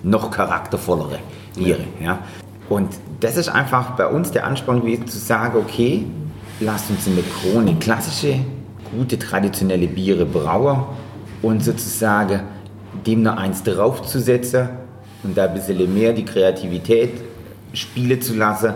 [0.02, 1.18] Noch charaktervollere
[1.56, 1.84] Biere.
[2.00, 2.20] Ja.
[2.68, 6.04] Und das ist einfach bei uns der Ansporn gewesen, zu sagen, okay,
[6.60, 8.40] lasst uns in der Krone klassische,
[8.96, 10.84] gute, traditionelle Biere brauen
[11.42, 12.42] und sozusagen
[13.06, 14.68] dem noch eins draufzusetzen
[15.22, 17.10] und da ein bisschen mehr die Kreativität
[17.72, 18.74] spielen zu lassen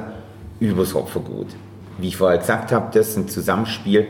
[0.61, 1.49] übers Hopfergut.
[1.99, 4.07] Wie ich vorher gesagt habe, das ist ein Zusammenspiel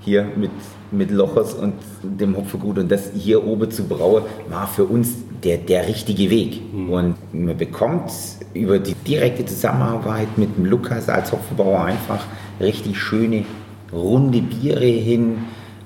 [0.00, 0.50] hier mit,
[0.90, 5.14] mit Lochers und dem Hopfergut und das hier oben zu brauen, war für uns
[5.44, 6.60] der, der richtige Weg.
[6.72, 8.10] Und man bekommt
[8.54, 12.24] über die direkte Zusammenarbeit mit dem Lukas als Hopfenbauer einfach
[12.60, 13.44] richtig schöne,
[13.92, 15.38] runde Biere hin,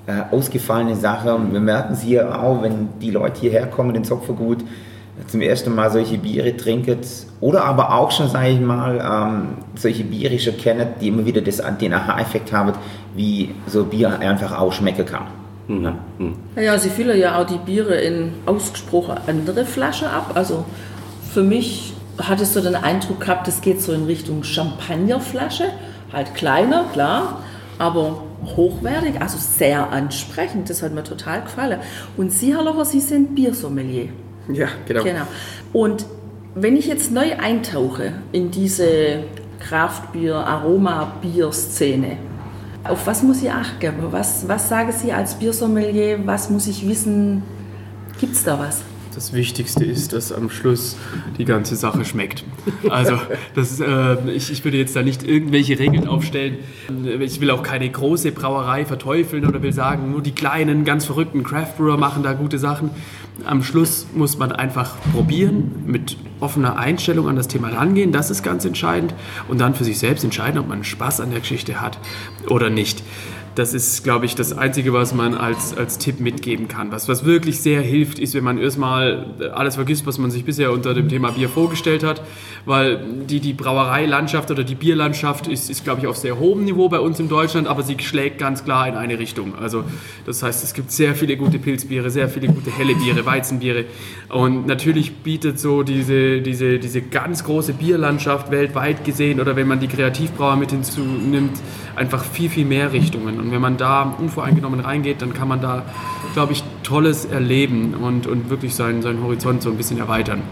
[0.07, 1.35] äh, ausgefallene Sache.
[1.35, 4.59] Und wir merken es hier auch, wenn die Leute hierher kommen ins Hopfergut,
[5.29, 6.99] zum ersten Mal solche Biere trinken
[7.41, 11.41] oder aber auch schon, sage ich mal, ähm, solche Biere schon kennen, die immer wieder
[11.41, 12.73] das, den Aha-Effekt haben,
[13.15, 15.27] wie so Bier einfach auch schmecken kann.
[15.69, 15.95] Ja.
[16.57, 20.33] Naja, sie füllen ja auch die Biere in ausgesprochen andere Flaschen ab.
[20.35, 20.65] Also
[21.33, 25.65] für mich hattest du den Eindruck gehabt, das geht so in Richtung Champagnerflasche.
[26.13, 27.41] Halt kleiner, klar,
[27.79, 28.23] aber
[28.57, 30.71] hochwertig, also sehr ansprechend.
[30.71, 31.81] Das hat mir total gefallen.
[32.17, 34.11] Und Sie, Herr Locher, Sie sind Biersommelier.
[34.49, 35.05] Ja, genau.
[35.05, 35.27] Genau.
[35.73, 36.07] Und
[36.55, 39.25] wenn ich jetzt neu eintauche in diese
[39.61, 42.19] Kraftbier-Aroma-Bier-Szene,
[42.85, 43.95] auf was muss ich achten?
[44.11, 46.27] Was, was sagen Sie als Biersommelier?
[46.27, 47.43] Was muss ich wissen?
[48.21, 48.83] Gibt es da was?
[49.15, 50.97] Das Wichtigste ist, dass am Schluss
[51.39, 52.43] die ganze Sache schmeckt.
[52.91, 53.17] Also
[53.55, 56.59] das, äh, ich, ich würde jetzt da nicht irgendwelche Regeln aufstellen.
[57.21, 61.45] Ich will auch keine große Brauerei verteufeln oder will sagen, nur die kleinen, ganz verrückten
[61.45, 62.91] Craft Brewer machen da gute Sachen.
[63.45, 68.13] Am Schluss muss man einfach probieren, mit offener Einstellung an das Thema rangehen.
[68.13, 69.15] Das ist ganz entscheidend.
[69.49, 71.99] Und dann für sich selbst entscheiden, ob man Spaß an der Geschichte hat
[72.49, 73.03] oder nicht.
[73.55, 76.91] Das ist, glaube ich, das Einzige, was man als, als Tipp mitgeben kann.
[76.91, 80.73] Was, was wirklich sehr hilft, ist, wenn man erstmal alles vergisst, was man sich bisher
[80.73, 82.21] unter dem Thema Bier vorgestellt hat.
[82.65, 86.89] Weil die, die Brauereilandschaft oder die Bierlandschaft ist, ist, glaube ich, auf sehr hohem Niveau
[86.89, 89.55] bei uns in Deutschland, aber sie schlägt ganz klar in eine Richtung.
[89.55, 89.85] Also
[90.27, 93.85] das heißt, es gibt sehr viele gute Pilzbiere, sehr viele gute helle Biere, Weizenbiere.
[94.31, 99.79] Und natürlich bietet so diese, diese, diese ganz große Bierlandschaft weltweit gesehen oder wenn man
[99.79, 101.61] die Kreativbrauer mit hinzunimmt,
[101.97, 103.39] einfach viel, viel mehr Richtungen.
[103.45, 105.83] Und wenn man da unvoreingenommen reingeht, dann kann man da,
[106.33, 110.43] glaube ich, Tolles erleben und, und wirklich seinen, seinen Horizont so ein bisschen erweitern.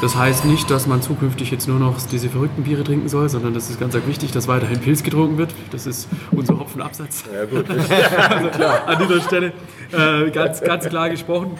[0.00, 3.54] Das heißt nicht, dass man zukünftig jetzt nur noch diese verrückten Biere trinken soll, sondern
[3.54, 5.54] das ist ganz wichtig, dass weiterhin Pilz getrunken wird.
[5.70, 7.24] Das ist unser Hopfenabsatz.
[7.32, 7.66] Ja, gut.
[8.28, 9.52] also, an dieser Stelle
[9.92, 11.52] äh, ganz, ganz klar gesprochen.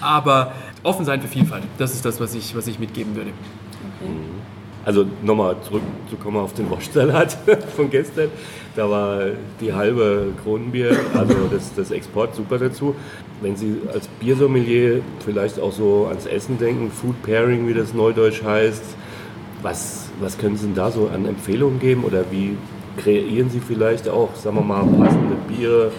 [0.00, 3.30] Aber offen sein für Vielfalt, das ist das, was ich, was ich mitgeben würde.
[4.00, 4.39] Okay.
[4.84, 7.36] Also nochmal zurückzukommen auf den Waschsalat
[7.76, 8.30] von gestern.
[8.76, 9.22] Da war
[9.60, 12.94] die halbe Kronenbier, also das, das Export super dazu.
[13.42, 18.42] Wenn Sie als Biersommelier vielleicht auch so ans Essen denken, Food Pairing, wie das neudeutsch
[18.42, 18.84] heißt,
[19.62, 22.56] was, was können Sie denn da so an Empfehlungen geben oder wie
[22.96, 25.90] kreieren Sie vielleicht auch, sagen wir mal, passende Biere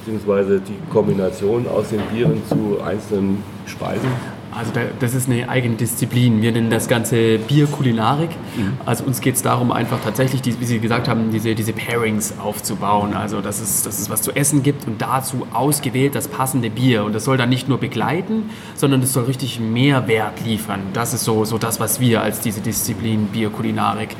[0.00, 4.33] beziehungsweise die Kombination aus den Bieren zu einzelnen Speisen?
[4.56, 6.40] Also das ist eine eigene Disziplin.
[6.40, 8.30] Wir nennen das Ganze Bierkulinarik.
[8.56, 8.78] Mhm.
[8.86, 12.34] Also uns geht es darum, einfach tatsächlich, die, wie Sie gesagt haben, diese, diese Pairings
[12.38, 13.14] aufzubauen.
[13.14, 17.04] Also dass es, dass es was zu essen gibt und dazu ausgewählt das passende Bier.
[17.04, 20.80] Und das soll dann nicht nur begleiten, sondern es soll richtig Mehrwert liefern.
[20.92, 24.16] Das ist so, so das, was wir als diese Disziplin Bierkulinarik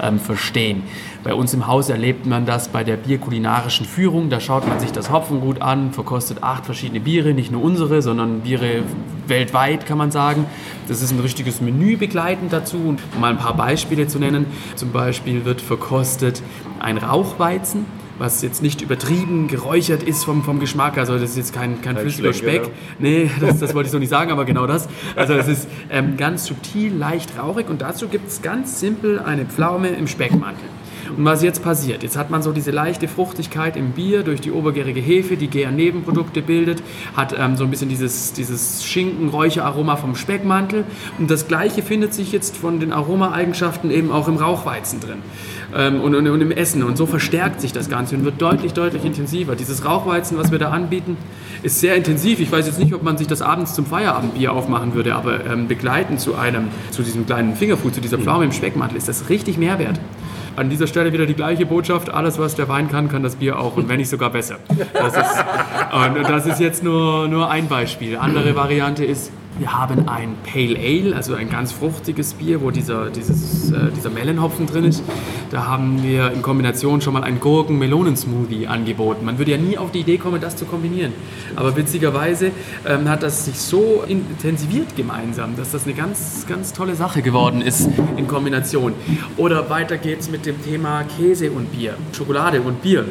[0.00, 0.82] ähm, verstehen.
[1.24, 4.30] Bei uns im Haus erlebt man das bei der bierkulinarischen Führung.
[4.30, 8.40] Da schaut man sich das Hopfengut an, verkostet acht verschiedene Biere, nicht nur unsere, sondern
[8.40, 8.82] Biere
[9.26, 10.46] weltweit, kann man sagen.
[10.88, 12.76] Das ist ein richtiges Menü begleitend dazu.
[12.76, 14.46] Um mal ein paar Beispiele zu nennen.
[14.76, 16.42] Zum Beispiel wird verkostet
[16.78, 17.86] ein Rauchweizen
[18.18, 20.98] was jetzt nicht übertrieben geräuchert ist vom, vom Geschmack.
[20.98, 22.62] Also das ist jetzt kein, kein flüssiger Speck.
[22.62, 22.74] Genau.
[22.98, 24.88] Nee, das, das wollte ich so nicht sagen, aber genau das.
[25.14, 29.44] Also es ist ähm, ganz subtil, leicht rauchig und dazu gibt es ganz simpel eine
[29.44, 30.68] Pflaume im Speckmantel.
[31.16, 32.02] Und was jetzt passiert?
[32.02, 36.42] Jetzt hat man so diese leichte Fruchtigkeit im Bier durch die obergärige Hefe, die Gärnebenprodukte
[36.42, 36.82] bildet,
[37.14, 40.84] hat ähm, so ein bisschen dieses, dieses Schinken-Räucheraroma vom Speckmantel.
[41.18, 45.22] Und das Gleiche findet sich jetzt von den Aromaeigenschaften eben auch im Rauchweizen drin
[45.74, 46.82] ähm, und, und, und, im Essen.
[46.82, 49.56] Und so verstärkt sich das Ganze und wird deutlich, deutlich intensiver.
[49.56, 51.16] Dieses Rauchweizen, was wir da anbieten,
[51.62, 52.40] ist sehr intensiv.
[52.40, 55.68] Ich weiß jetzt nicht, ob man sich das abends zum Feierabendbier aufmachen würde, aber ähm,
[55.68, 59.58] begleitend zu einem, zu diesem kleinen Fingerfood, zu dieser Pflaume im Speckmantel, ist das richtig
[59.58, 59.98] Mehrwert.
[60.56, 63.58] An dieser Stelle wieder die gleiche Botschaft, alles was der Wein kann, kann das Bier
[63.58, 64.56] auch und wenn nicht sogar besser.
[64.94, 65.44] Das ist,
[65.92, 68.16] und das ist jetzt nur, nur ein Beispiel.
[68.16, 73.10] Andere Variante ist, wir haben ein Pale Ale, also ein ganz fruchtiges Bier, wo dieser,
[73.10, 75.02] dieses, äh, dieser Melonhopfen drin ist.
[75.50, 79.24] Da haben wir in Kombination schon mal einen Gurken-Melonen-Smoothie angeboten.
[79.24, 81.12] Man würde ja nie auf die Idee kommen, das zu kombinieren.
[81.54, 82.50] Aber witzigerweise
[82.86, 87.62] ähm, hat das sich so intensiviert gemeinsam, dass das eine ganz, ganz tolle Sache geworden
[87.62, 88.92] ist in Kombination.
[89.36, 93.06] Oder weiter geht's mit dem Thema Käse und Bier, Schokolade und Bier.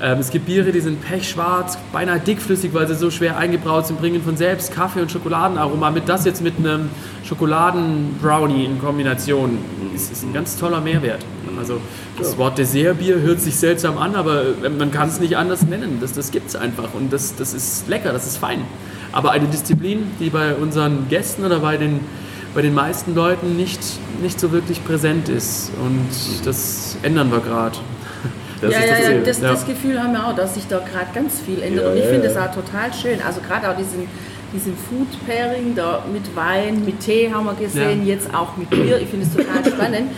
[0.00, 3.98] Ähm, es gibt Biere, die sind pechschwarz, beinahe dickflüssig, weil sie so schwer eingebraut sind,
[4.00, 6.08] bringen von selbst Kaffee- und Schokoladenaroma mit.
[6.08, 6.90] Das jetzt mit einem
[7.24, 9.58] Schokoladenbrownie in Kombination
[9.94, 11.24] ist, ist ein ganz toller Mehrwert.
[11.58, 11.80] Also
[12.18, 15.98] das Wort Dessertbier hört sich seltsam an, aber äh, man kann es nicht anders nennen.
[16.00, 18.62] Das, das gibt es einfach und das, das ist lecker, das ist fein.
[19.12, 22.00] Aber eine Disziplin, die bei unseren Gästen oder bei den,
[22.54, 23.80] bei den meisten Leuten nicht,
[24.22, 25.70] nicht so wirklich präsent ist.
[25.80, 27.78] Und das ändern wir gerade.
[28.60, 31.40] Das ja, ja, ja, das, das, Gefühl haben wir auch, dass sich da gerade ganz
[31.40, 31.84] viel ändert.
[31.84, 33.20] Ja, und ich ja, finde es auch total schön.
[33.24, 34.08] Also gerade auch diesen,
[34.52, 38.98] diesen Food Pairing da mit Wein, mit Tee haben wir gesehen, jetzt auch mit Bier.
[39.00, 40.10] Ich finde es total spannend.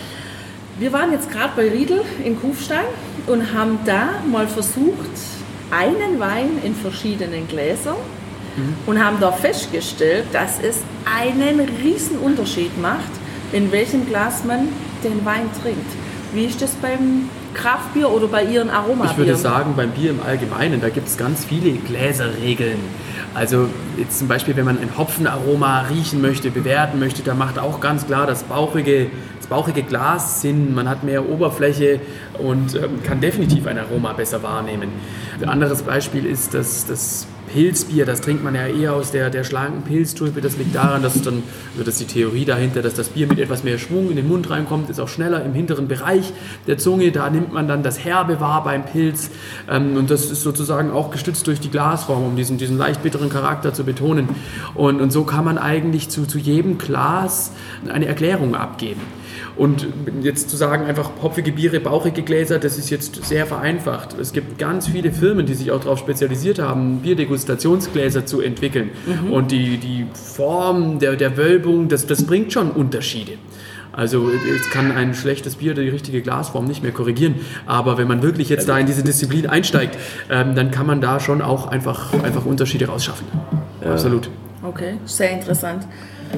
[0.79, 2.85] Wir waren jetzt gerade bei Riedel in Kufstein
[3.27, 5.11] und haben da mal versucht,
[5.69, 7.95] einen Wein in verschiedenen Gläsern
[8.55, 8.75] mhm.
[8.85, 13.11] und haben da festgestellt, dass es einen riesen Unterschied macht,
[13.51, 14.69] in welchem Glas man
[15.03, 16.00] den Wein trinkt.
[16.33, 19.11] Wie ist das beim Kraftbier oder bei Ihren Aromabieren?
[19.11, 22.79] Ich würde sagen, beim Bier im Allgemeinen, da gibt es ganz viele Gläserregeln.
[23.33, 23.67] Also
[23.97, 28.05] jetzt zum Beispiel, wenn man ein Hopfenaroma riechen möchte, bewerten möchte, da macht auch ganz
[28.05, 29.07] klar das bauchige,
[29.39, 30.73] das bauchige Glas Sinn.
[30.73, 31.99] Man hat mehr Oberfläche
[32.39, 34.89] und ähm, kann definitiv ein Aroma besser wahrnehmen.
[35.41, 39.43] Ein anderes Beispiel ist, dass das Pilzbier, das trinkt man ja eher aus der, der
[39.43, 40.41] schlanken Pilztulpe.
[40.41, 43.39] Das liegt daran, dass dann, also das ist die Theorie dahinter, dass das Bier mit
[43.39, 46.33] etwas mehr Schwung in den Mund reinkommt, ist auch schneller im hinteren Bereich
[46.67, 47.11] der Zunge.
[47.11, 49.29] Da nimmt man dann das Herbe wahr beim Pilz.
[49.69, 53.29] Ähm, und das ist sozusagen auch gestützt durch die Glasform, um diesen, diesen leicht bitteren
[53.29, 54.29] Charakter zu betonen.
[54.73, 57.51] Und, und so kann man eigentlich zu, zu jedem Glas
[57.87, 59.01] eine Erklärung abgeben.
[59.55, 59.87] Und
[60.21, 64.17] jetzt zu sagen, einfach hopfige Biere, bauchige Gläser, das ist jetzt sehr vereinfacht.
[64.19, 68.91] Es gibt ganz viele Firmen, die sich auch darauf spezialisiert haben, Bierdegustationsgläser zu entwickeln.
[69.05, 69.31] Mhm.
[69.31, 73.33] Und die, die Form der, der Wölbung, das, das bringt schon Unterschiede.
[73.93, 77.35] Also es kann ein schlechtes Bier die richtige Glasform nicht mehr korrigieren.
[77.65, 79.97] Aber wenn man wirklich jetzt da in diese Disziplin einsteigt,
[80.29, 83.27] ähm, dann kann man da schon auch einfach, einfach Unterschiede rausschaffen.
[83.83, 83.91] Ja.
[83.91, 84.29] Absolut.
[84.63, 85.87] Okay, sehr interessant.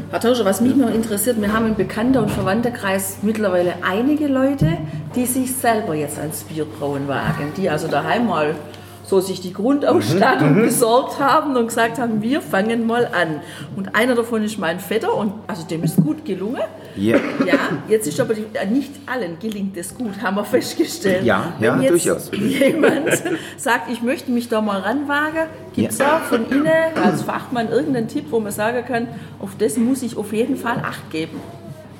[0.09, 4.77] Herr Tauscher, was mich noch interessiert, wir haben im Bekannter- und Verwandtenkreis mittlerweile einige Leute,
[5.15, 8.55] die sich selber jetzt ans Bierbrauen wagen, die also daheim mal
[9.03, 10.65] so sich die Grundausstattung mhm, mhm.
[10.65, 13.41] besorgt haben und gesagt haben, wir fangen mal an.
[13.75, 16.63] Und einer davon ist mein Vetter und also dem ist gut gelungen.
[16.97, 17.19] Yeah.
[17.45, 17.55] Ja,
[17.87, 21.23] jetzt ist aber äh, nicht allen gelingt es gut, haben wir festgestellt.
[21.23, 22.31] Ja, Wenn ja, durchaus.
[22.33, 23.23] jemand
[23.57, 26.05] sagt, ich möchte mich da mal ranwagen, gibt es ja.
[26.05, 26.67] da von Ihnen
[27.01, 29.07] als Fachmann irgendeinen Tipp, wo man sagen kann,
[29.39, 31.39] auf das muss ich auf jeden Fall Acht geben?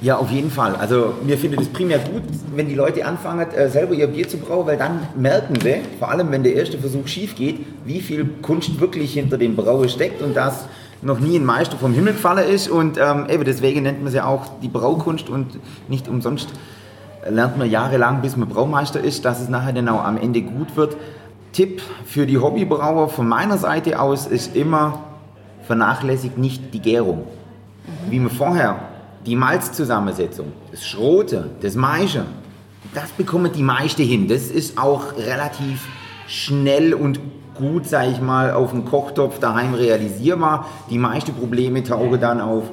[0.03, 0.75] Ja, auf jeden Fall.
[0.75, 4.37] Also mir findet es primär gut, wenn die Leute anfangen, äh, selber ihr Bier zu
[4.37, 8.25] brauen, weil dann merken sie, vor allem wenn der erste Versuch schief geht, wie viel
[8.41, 10.65] Kunst wirklich hinter dem Braue steckt und dass
[11.03, 12.69] noch nie ein Meister vom Himmel gefallen ist.
[12.69, 16.49] Und ähm, eben deswegen nennt man sie auch die Braukunst und nicht umsonst
[17.29, 20.75] lernt man jahrelang, bis man Braumeister ist, dass es nachher dann auch am Ende gut
[20.75, 20.97] wird.
[21.51, 24.99] Tipp für die Hobbybrauer von meiner Seite aus ist immer,
[25.63, 27.25] vernachlässigt nicht die Gärung.
[28.09, 28.79] Wie man vorher
[29.25, 32.25] die Malzzusammensetzung, das Schrote, das Maische,
[32.93, 34.27] das bekommen die meiste hin.
[34.27, 35.87] Das ist auch relativ
[36.27, 37.19] schnell und
[37.55, 40.67] gut, sage ich mal, auf dem Kochtopf daheim realisierbar.
[40.89, 42.63] Die meisten Probleme tauchen dann auf,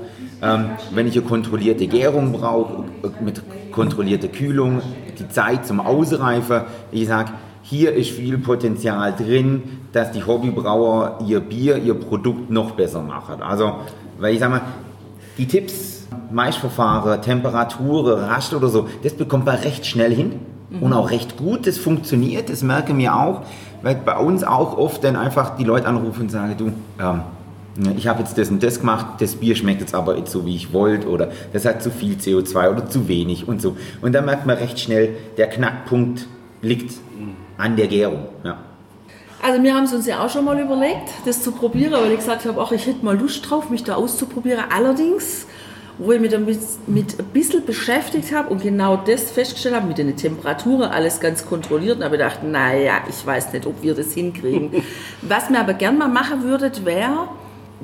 [0.43, 2.85] ähm, wenn ich eine kontrollierte Gärung brauche,
[3.21, 4.81] mit kontrollierter Kühlung,
[5.19, 6.63] die Zeit zum Ausreifen.
[6.91, 9.63] Ich sage, hier ist viel Potenzial drin,
[9.93, 13.43] dass die Hobbybrauer ihr Bier, ihr Produkt noch besser machen.
[13.43, 13.75] Also,
[14.19, 14.63] weil ich sage mal,
[15.39, 20.41] die Tipps Maischverfahren, Temperatur, Rast oder so, das bekommt man recht schnell hin
[20.71, 20.83] mhm.
[20.83, 21.67] und auch recht gut.
[21.67, 23.43] Das funktioniert, das merken wir auch,
[23.83, 27.23] weil bei uns auch oft dann einfach die Leute anrufen und sagen, du, ähm,
[27.97, 30.57] ich habe jetzt das und das gemacht, das Bier schmeckt jetzt aber nicht so, wie
[30.57, 33.77] ich wollte oder das hat zu viel CO2 oder zu wenig und so.
[34.03, 36.27] Und dann merkt man recht schnell, der Knackpunkt
[36.63, 36.95] liegt
[37.57, 38.27] an der Gärung.
[38.45, 38.59] Ja.
[39.43, 42.19] Also wir haben es uns ja auch schon mal überlegt, das zu probieren, weil ich
[42.19, 44.65] gesagt habe, ach, ich hätte mal Lust drauf, mich da auszuprobieren.
[44.75, 45.47] Allerdings
[46.01, 49.99] wo ich mich damit mit ein bisschen beschäftigt habe und genau das festgestellt habe, mit
[49.99, 54.13] den Temperaturen, alles ganz kontrolliert und habe gedacht, naja, ich weiß nicht, ob wir das
[54.15, 54.83] hinkriegen.
[55.23, 57.29] Was mir aber gerne mal machen würdet, wäre,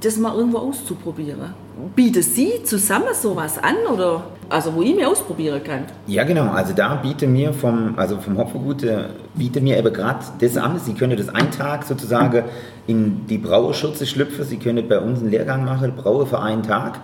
[0.01, 1.55] das mal irgendwo auszuprobieren.
[1.95, 5.85] Bietet Sie zusammen sowas an oder also wo ich mir ausprobieren kann?
[6.07, 10.21] Ja genau, also da biete mir vom also vom Hopfergut äh, biete mir aber gerade
[10.41, 10.79] das an.
[10.79, 12.45] Sie können das einen Tag sozusagen
[12.87, 14.45] in die Brauerschürze schlüpfen.
[14.45, 17.01] Sie können bei uns einen Lehrgang machen, Braue für einen Tag.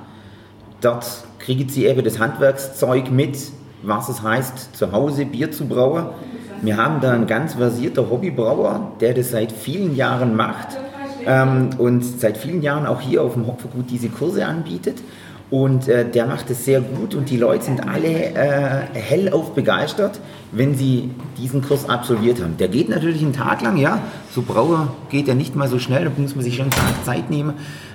[0.82, 1.06] Dort
[1.38, 3.38] kriegen sie eben das Handwerkszeug mit,
[3.82, 6.06] was es heißt, zu Hause Bier zu brauen.
[6.60, 10.76] Wir haben da einen ganz versierter Hobbybrauer, der das seit vielen Jahren macht
[11.24, 14.98] ähm, und seit vielen Jahren auch hier auf dem Hopfergut diese Kurse anbietet.
[15.50, 20.18] Und äh, der macht es sehr gut und die Leute sind alle äh, hellauf begeistert,
[20.50, 22.56] wenn sie diesen Kurs absolviert haben.
[22.56, 24.00] Der geht natürlich einen Tag lang, ja.
[24.34, 27.04] So Brauer geht ja nicht mal so schnell, da muss man sich schon einen Tag
[27.04, 27.52] Zeit nehmen.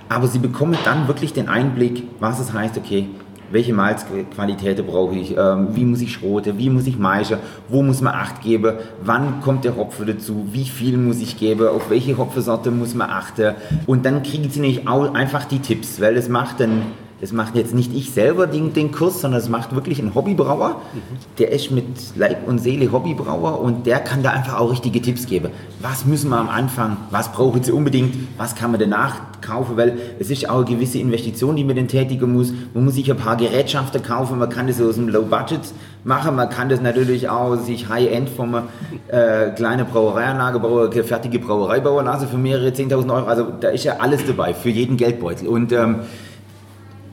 [0.09, 3.07] Aber sie bekommen dann wirklich den Einblick, was es heißt, okay,
[3.51, 7.39] welche Malzqualität brauche ich, ähm, wie muss ich schrote, wie muss ich maische,
[7.69, 11.67] wo muss man Acht geben, wann kommt der Hopfen dazu, wie viel muss ich geben,
[11.67, 13.55] auf welche Hopfensorte muss man achten.
[13.85, 16.83] Und dann kriegen sie nämlich auch einfach die Tipps, weil das macht dann
[17.19, 20.81] das macht jetzt nicht ich selber den, den Kurs, sondern das macht wirklich ein Hobbybrauer.
[20.93, 21.01] Mhm.
[21.39, 25.25] Der ist mit Leib und Seele Hobbybrauer und der kann da einfach auch richtige Tipps
[25.25, 25.49] geben.
[25.81, 29.97] Was müssen wir am Anfang, was brauchen sie unbedingt, was kann man danach kaufen, weil
[30.19, 32.53] es ist auch eine gewisse Investition, die man dann tätigen muss.
[32.73, 35.61] Man muss sich ein paar Gerätschaften kaufen, man kann das aus dem Low Budget
[36.03, 38.63] machen, man kann das natürlich auch sich High-End einer
[39.07, 43.25] äh, kleinen Brauereianlage, bauen, fertige Brauerei bauen lassen für mehrere 10.000 Euro.
[43.27, 45.47] Also da ist ja alles dabei, für jeden Geldbeutel.
[45.47, 46.01] Und ähm,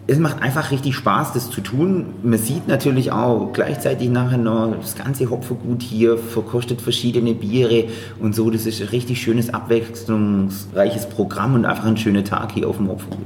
[0.06, 2.14] es macht einfach richtig Spaß, das zu tun.
[2.22, 7.84] Man sieht natürlich auch gleichzeitig nachher noch das ganze Hopfergut hier, verkostet verschiedene Biere
[8.20, 8.50] und so.
[8.50, 12.88] Das ist ein richtig schönes, abwechslungsreiches Programm und einfach ein schöner Tag hier auf dem
[12.88, 13.18] Hopfergut.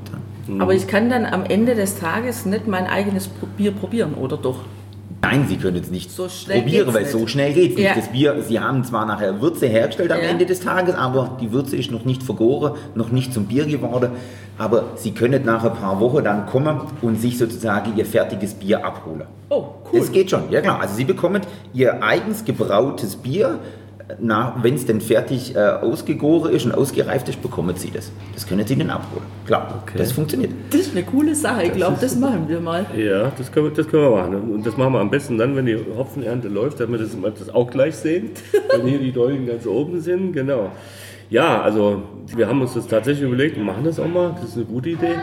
[0.61, 4.61] Aber ich kann dann am Ende des Tages nicht mein eigenes Bier probieren, oder doch?
[5.21, 7.13] Nein, Sie können es nicht so probieren, weil nicht.
[7.13, 7.87] so schnell geht es nicht.
[7.87, 7.95] Ja.
[7.95, 10.29] Das Bier, Sie haben zwar nachher Würze hergestellt am ja.
[10.29, 14.11] Ende des Tages, aber die Würze ist noch nicht vergoren, noch nicht zum Bier geworden.
[14.59, 18.85] Aber Sie können nach ein paar Wochen dann kommen und sich sozusagen Ihr fertiges Bier
[18.85, 19.25] abholen.
[19.49, 20.01] Oh, cool.
[20.01, 20.81] Das geht schon, ja klar.
[20.81, 21.43] Also Sie bekommen
[21.75, 23.59] Ihr eigens gebrautes Bier
[24.19, 28.11] wenn es denn fertig äh, ausgegoren ist und ausgereift ist, bekommen sie das.
[28.35, 29.25] Das können sie dann abholen.
[29.47, 29.99] Klar, Okay.
[29.99, 30.51] das funktioniert.
[30.71, 31.65] Das ist eine coole Sache.
[31.65, 32.87] Ich glaube, das machen wir mal.
[32.97, 34.35] Ja, das können, wir, das können wir machen.
[34.55, 37.55] Und das machen wir am besten dann, wenn die Hopfenernte läuft, damit wir das, das
[37.55, 38.31] auch gleich sehen.
[38.71, 40.71] wenn hier die Dolden ganz oben sind, genau.
[41.31, 42.03] Ja, also
[42.35, 44.35] wir haben uns das tatsächlich überlegt und machen das auch mal.
[44.41, 45.17] Das ist eine gute Idee.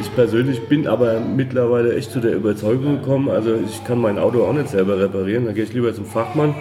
[0.00, 4.44] Ich persönlich bin aber mittlerweile echt zu der Überzeugung gekommen, also ich kann mein Auto
[4.44, 6.54] auch nicht selber reparieren, da gehe ich lieber zum Fachmann.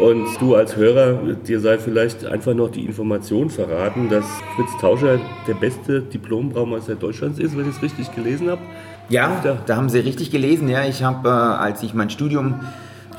[0.00, 4.24] Und du als Hörer, dir sei vielleicht einfach noch die Information verraten, dass
[4.56, 8.60] Fritz Tauscher der beste Diplom-Braumeister Deutschlands ist, wenn ich es richtig gelesen habe.
[9.08, 10.68] Ja, Da- haben Sie richtig gelesen.
[10.68, 12.60] Ja, ich habe, äh, als ich mein Studium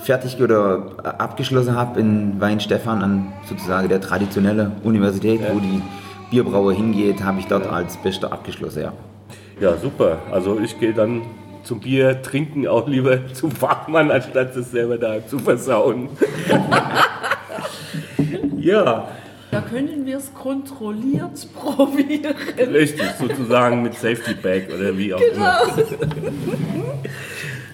[0.02, 5.82] fertig oder äh, abgeschlossen habe in Weinstefan an sozusagen der traditionelle Universität, wo die
[6.32, 8.82] Bierbrauer hingeht, habe ich dort als Bester abgeschlossen.
[8.84, 8.94] Ja.
[9.60, 10.20] Ja, super.
[10.32, 11.22] Also ich gehe dann
[11.64, 16.10] zum Bier trinken auch lieber zum Fachmann, anstatt es selber da zu versauen.
[18.58, 19.08] ja,
[19.52, 22.36] Da können wir es kontrolliert probieren.
[22.74, 25.60] richtig, sozusagen mit Safety Bag oder wie auch immer.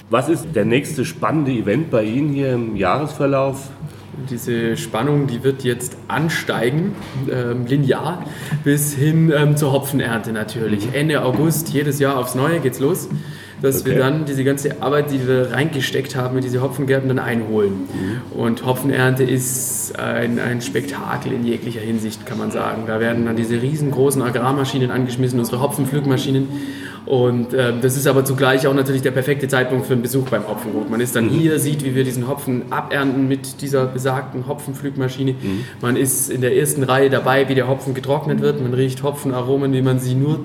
[0.10, 3.70] Was ist der nächste spannende Event bei Ihnen hier im Jahresverlauf?
[4.30, 6.94] Diese Spannung, die wird jetzt ansteigen,
[7.32, 8.26] ähm, linear,
[8.64, 10.90] bis hin ähm, zur Hopfenernte natürlich.
[10.94, 13.08] Ende August, jedes Jahr aufs Neue geht's los,
[13.62, 13.92] dass Okay.
[13.92, 17.88] wir dann diese ganze Arbeit, die wir reingesteckt haben, in diese Hopfengärten dann einholen.
[18.32, 22.84] Und Hopfenernte ist ein, ein Spektakel in jeglicher Hinsicht, kann man sagen.
[22.88, 26.48] Da werden dann diese riesengroßen Agrarmaschinen angeschmissen, unsere Hopfenpflückmaschinen.
[27.06, 30.48] Und ähm, das ist aber zugleich auch natürlich der perfekte Zeitpunkt für einen Besuch beim
[30.48, 30.90] Hopfengut.
[30.90, 35.36] Man ist dann hier, sieht, wie wir diesen Hopfen abernten mit dieser besagten Hopfenpflückmaschine.
[35.82, 38.62] Man ist in der ersten Reihe dabei, wie der Hopfen getrocknet wird.
[38.62, 40.42] Man riecht Hopfenaromen, wie man sie nur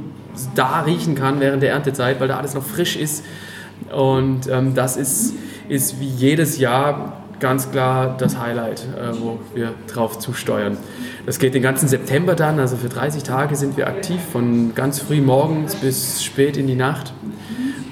[0.54, 3.24] da riechen kann während der Erntezeit, weil da alles noch frisch ist.
[3.94, 5.34] Und ähm, das ist,
[5.68, 10.76] ist wie jedes Jahr ganz klar das Highlight, äh, wo wir drauf zusteuern.
[11.26, 15.00] Das geht den ganzen September dann, also für 30 Tage sind wir aktiv, von ganz
[15.00, 17.12] früh morgens bis spät in die Nacht.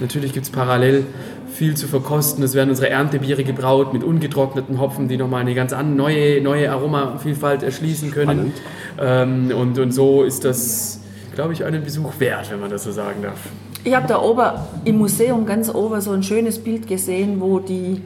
[0.01, 1.07] Natürlich gibt es parallel
[1.55, 2.43] viel zu verkosten.
[2.43, 6.71] Es werden unsere Erntebiere gebraut mit ungetrockneten Hopfen, die nochmal eine ganz an, neue, neue
[6.71, 8.53] Aromavielfalt erschließen können.
[9.01, 11.01] Ähm, und, und so ist das,
[11.35, 13.39] glaube ich, einen Besuch wert, wenn man das so sagen darf.
[13.85, 14.51] Ich habe da oben
[14.85, 18.03] im Museum ganz oben so ein schönes Bild gesehen, wo die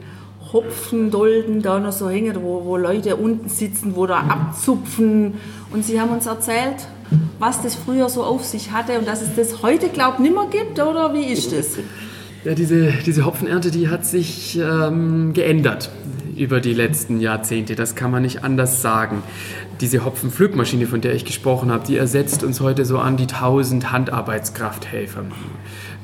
[0.51, 5.35] Hopfendolden da noch so hängen, wo, wo Leute unten sitzen, wo da abzupfen.
[5.71, 6.87] Und sie haben uns erzählt,
[7.37, 10.35] was das früher so auf sich hatte und dass es das heute, glaube ich, nicht
[10.35, 11.77] mehr gibt, oder wie ist das?
[12.43, 15.91] Ja, diese, diese Hopfenernte, die hat sich ähm, geändert
[16.37, 17.75] über die letzten Jahrzehnte.
[17.75, 19.21] Das kann man nicht anders sagen.
[19.81, 23.91] Diese Hopfenpflückmaschine, von der ich gesprochen habe, die ersetzt uns heute so an die 1000
[23.91, 25.25] Handarbeitskrafthelfer.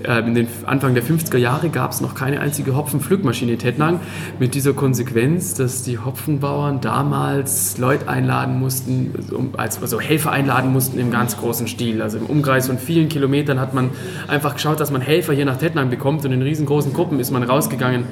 [0.04, 4.02] Ähm, in den Anfang der 50er Jahre gab es noch keine einzige Hopfenpflückmaschine in Tettnang
[4.40, 9.14] mit dieser Konsequenz, dass die Hopfenbauern damals Leute einladen mussten,
[9.58, 12.02] als also Helfer einladen mussten im ganz großen Stil.
[12.02, 13.92] Also im Umkreis von vielen Kilometern hat man
[14.28, 17.44] einfach geschaut, dass man Helfer hier nach Tettnang bekommt und in riesengroßen Gruppen ist man
[17.44, 18.04] rausgegangen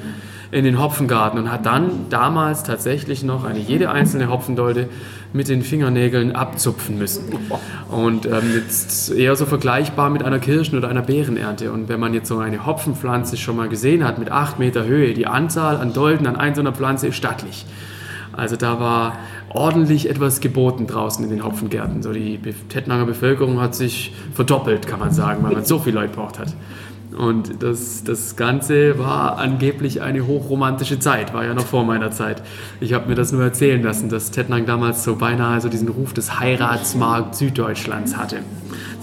[0.53, 4.87] in den Hopfengarten und hat dann damals tatsächlich noch eine jede einzelne Hopfendolde
[5.33, 7.23] mit den Fingernägeln abzupfen müssen.
[7.89, 11.71] Und ähm, jetzt eher so vergleichbar mit einer Kirschen- oder einer Beerenernte.
[11.71, 15.13] Und wenn man jetzt so eine Hopfenpflanze schon mal gesehen hat mit 8 Meter Höhe,
[15.13, 17.65] die Anzahl an Dolden an einer Pflanze ist stattlich.
[18.31, 19.17] Also da war
[19.49, 22.01] ordentlich etwas geboten draußen in den Hopfengärten.
[22.01, 26.13] So die Tettnanger Bevölkerung hat sich verdoppelt, kann man sagen, weil man so viele Leute
[26.15, 26.53] braucht hat.
[27.13, 32.41] Und das, das Ganze war angeblich eine hochromantische Zeit, war ja noch vor meiner Zeit.
[32.79, 36.13] Ich habe mir das nur erzählen lassen, dass Tettnang damals so beinahe so diesen Ruf
[36.13, 38.39] des Heiratsmarkt Süddeutschlands hatte.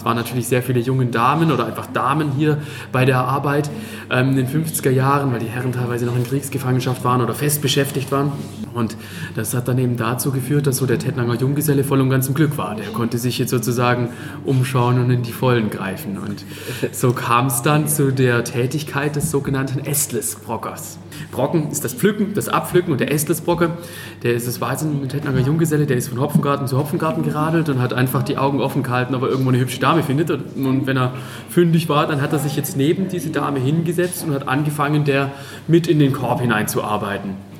[0.00, 2.56] Es waren natürlich sehr viele junge Damen oder einfach Damen hier
[2.90, 3.68] bei der Arbeit
[4.10, 7.60] ähm, in den 50er Jahren, weil die Herren teilweise noch in Kriegsgefangenschaft waren oder fest
[7.60, 8.32] beschäftigt waren.
[8.72, 8.96] Und
[9.36, 12.34] das hat dann eben dazu geführt, dass so der Tettnanger Junggeselle voll und ganz im
[12.34, 12.76] Glück war.
[12.76, 14.08] Der konnte sich jetzt sozusagen
[14.46, 16.16] umschauen und in die Vollen greifen.
[16.16, 16.46] Und
[16.92, 20.98] so kam es dann zu der Tätigkeit des sogenannten Estlesbrockers.
[21.30, 23.76] Brocken ist das Pflücken, das Abpflücken und der Estlesbrocker,
[24.22, 27.80] der ist, das jetzt ein Tettnanger Junggeselle, der ist von Hopfengarten zu Hopfengarten geradelt und
[27.80, 30.30] hat einfach die Augen offen gehalten, ob er irgendwo eine hübsche findet.
[30.30, 31.12] Und, wenn er
[31.48, 35.30] fündig war, dann hat er sich jetzt neben diese Dame hingesetzt und hat angefangen, der
[35.68, 37.50] mit in den Korb hineinzuarbeiten.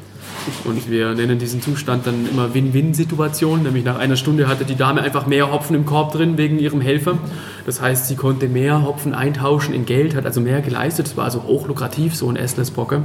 [0.65, 5.03] Und wir nennen diesen Zustand dann immer Win-Win-Situation, nämlich nach einer Stunde hatte die Dame
[5.03, 7.19] einfach mehr Hopfen im Korb drin wegen ihrem Helfer.
[7.67, 11.09] Das heißt, sie konnte mehr Hopfen eintauschen in Geld, hat also mehr geleistet.
[11.09, 13.03] Es war also hochlukrativ, so ein Esslesbrocker.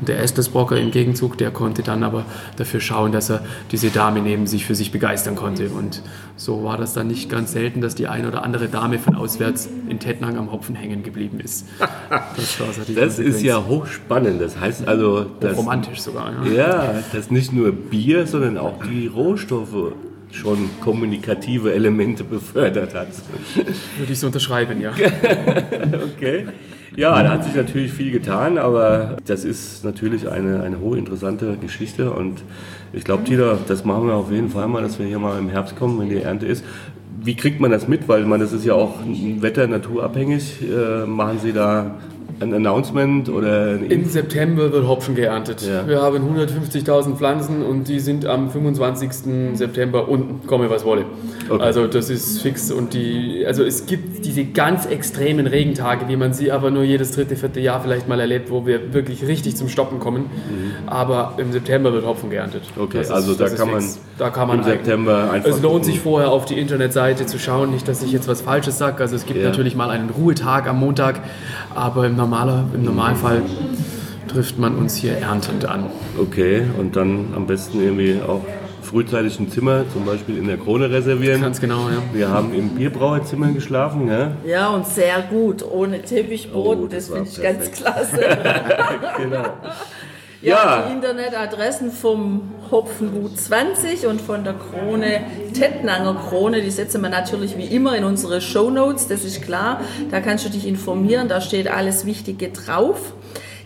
[0.00, 2.24] Und der Estes-Brocker im Gegenzug, der konnte dann aber
[2.56, 5.68] dafür schauen, dass er diese Dame neben sich für sich begeistern konnte.
[5.68, 6.02] Und
[6.36, 9.68] so war das dann nicht ganz selten, dass die eine oder andere Dame von auswärts
[9.88, 11.66] in Tettnang am Hopfen hängen geblieben ist.
[12.08, 14.40] Das, war so die das ist ja hochspannend.
[14.40, 16.32] Das heißt also, dass, romantisch sogar.
[16.46, 16.52] Ja.
[16.52, 19.92] ja, dass nicht nur Bier, sondern auch die Rohstoffe
[20.32, 23.08] schon kommunikative Elemente befördert hat.
[23.98, 24.92] Würde ich so unterschreiben, ja.
[26.16, 26.46] okay.
[27.00, 32.10] Ja, da hat sich natürlich viel getan, aber das ist natürlich eine, eine hochinteressante Geschichte
[32.10, 32.42] und
[32.92, 35.48] ich glaube, Tida, das machen wir auf jeden Fall mal, dass wir hier mal im
[35.48, 36.62] Herbst kommen, wenn die Ernte ist.
[37.22, 38.06] Wie kriegt man das mit?
[38.06, 38.96] Weil man, das ist ja auch
[39.40, 40.60] wetter-, naturabhängig.
[40.60, 41.94] Äh, machen Sie da
[42.40, 45.62] ein Announcement oder Im September wird Hopfen geerntet.
[45.62, 45.86] Ja.
[45.86, 49.10] Wir haben 150.000 Pflanzen und die sind am 25.
[49.54, 51.04] September unten, komme was wolle.
[51.50, 51.62] Okay.
[51.62, 56.32] Also das ist fix und die, also es gibt diese ganz extremen Regentage, wie man
[56.32, 59.68] sie aber nur jedes dritte, vierte Jahr vielleicht mal erlebt, wo wir wirklich richtig zum
[59.68, 60.22] Stoppen kommen.
[60.22, 60.88] Mhm.
[60.88, 62.62] Aber im September wird Hopfen geerntet.
[62.78, 63.84] Okay, ist, also da kann, man,
[64.16, 65.50] da kann man im September einfach.
[65.50, 68.78] Es lohnt sich vorher auf die Internetseite zu schauen, nicht, dass ich jetzt was Falsches
[68.78, 69.02] sage.
[69.02, 69.48] Also es gibt ja.
[69.48, 71.20] natürlich mal einen Ruhetag am Montag,
[71.80, 73.42] aber im normaler, im Normalfall
[74.28, 75.86] trifft man uns hier erntend an.
[76.18, 78.44] Okay, und dann am besten irgendwie auch
[78.82, 81.42] frühzeitig ein Zimmer, zum Beispiel in der Krone reservieren.
[81.42, 82.02] Ganz genau, ja.
[82.12, 84.32] Wir haben im Bierbrauerzimmer geschlafen, ja.
[84.44, 88.20] Ja, und sehr gut, ohne Teppichboden, oh, das, das finde ich ganz klasse.
[89.16, 89.44] genau.
[90.42, 95.20] Ja, ja, die Internetadressen vom Hopfengut 20 und von der Krone
[95.52, 99.82] Tettnanger Krone, die setzen wir natürlich wie immer in unsere Show Notes, das ist klar.
[100.10, 103.12] Da kannst du dich informieren, da steht alles Wichtige drauf.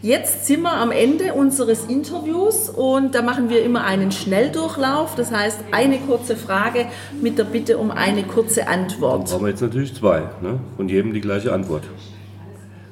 [0.03, 5.15] Jetzt sind wir am Ende unseres Interviews und da machen wir immer einen Schnelldurchlauf.
[5.15, 6.87] Das heißt, eine kurze Frage
[7.23, 9.21] mit der Bitte um eine kurze Antwort.
[9.21, 10.23] Dann brauchen wir jetzt natürlich zwei.
[10.43, 10.59] Ne?
[10.77, 11.85] Von jedem die gleiche Antwort.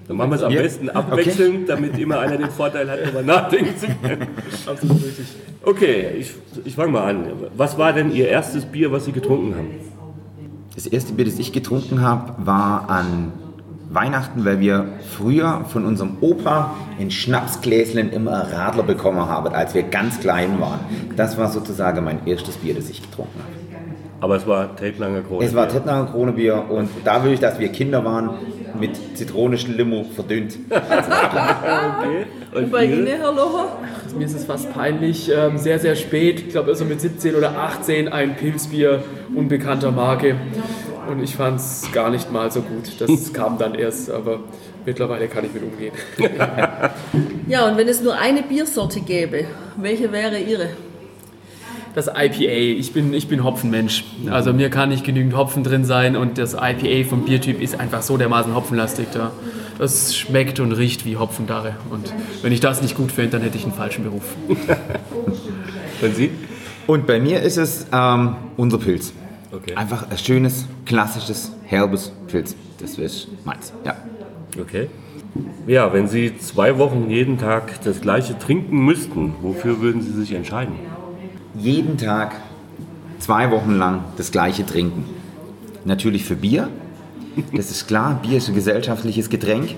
[0.09, 1.65] Dann machen wir es am besten abwechselnd, okay.
[1.67, 4.27] damit immer einer den Vorteil hat, darüber nachdenken zu können.
[4.67, 5.27] Absolut richtig.
[5.65, 6.35] Okay, ich,
[6.65, 7.27] ich fange mal an.
[7.57, 9.69] Was war denn Ihr erstes Bier, was Sie getrunken haben?
[10.75, 13.33] Das erste Bier, das ich getrunken habe, war an
[13.91, 14.87] Weihnachten, weil wir
[15.17, 20.81] früher von unserem Opa in Schnapsgläschen immer Radler bekommen haben, als wir ganz klein waren.
[21.17, 23.53] Das war sozusagen mein erstes Bier, das ich getrunken habe.
[24.21, 25.49] Aber es war Tettlanger Kronebier.
[25.49, 28.31] Es war Tettlanger Kronebier und dadurch, dass wir Kinder waren,
[28.79, 30.59] mit zitronischem Limo verdünnt.
[30.70, 32.27] okay.
[32.55, 33.79] Und, und bei Ihnen, Herr Locher?
[34.16, 35.31] Mir ist es fast peinlich.
[35.35, 39.03] Ähm, sehr, sehr spät, ich glaube, also mit 17 oder 18 ein Pilzbier
[39.35, 40.37] unbekannter Marke.
[41.11, 43.01] Und ich fand es gar nicht mal so gut.
[43.01, 44.41] Das kam dann erst, aber
[44.85, 45.93] mittlerweile kann ich mit umgehen.
[47.49, 49.47] ja, und wenn es nur eine Biersorte gäbe,
[49.77, 50.70] welche wäre Ihre?
[51.95, 52.78] Das IPA.
[52.78, 54.05] Ich bin, ich bin Hopfenmensch.
[54.30, 58.03] Also mir kann nicht genügend Hopfen drin sein und das IPA vom Biertyp ist einfach
[58.03, 59.09] so dermaßen hopfenlastig.
[59.12, 59.32] Da.
[59.78, 61.74] Das schmeckt und riecht wie Hopfendarre.
[61.90, 62.12] Und
[62.43, 64.36] wenn ich das nicht gut finde, dann hätte ich einen falschen Beruf.
[66.03, 66.30] und Sie?
[66.86, 69.12] Und bei mir ist es ähm, unser Pilz.
[69.53, 69.74] Okay.
[69.74, 72.57] Einfach ein schönes, klassisches, herbes Pilz.
[72.80, 73.97] Das ist meins, ja.
[74.61, 74.88] Okay.
[75.66, 80.32] Ja, wenn Sie zwei Wochen jeden Tag das gleiche trinken müssten, wofür würden Sie sich
[80.32, 80.74] entscheiden?
[81.55, 82.37] Jeden Tag
[83.19, 85.05] zwei Wochen lang das gleiche trinken.
[85.85, 86.69] Natürlich für Bier,
[87.55, 89.75] das ist klar, Bier ist ein gesellschaftliches Getränk,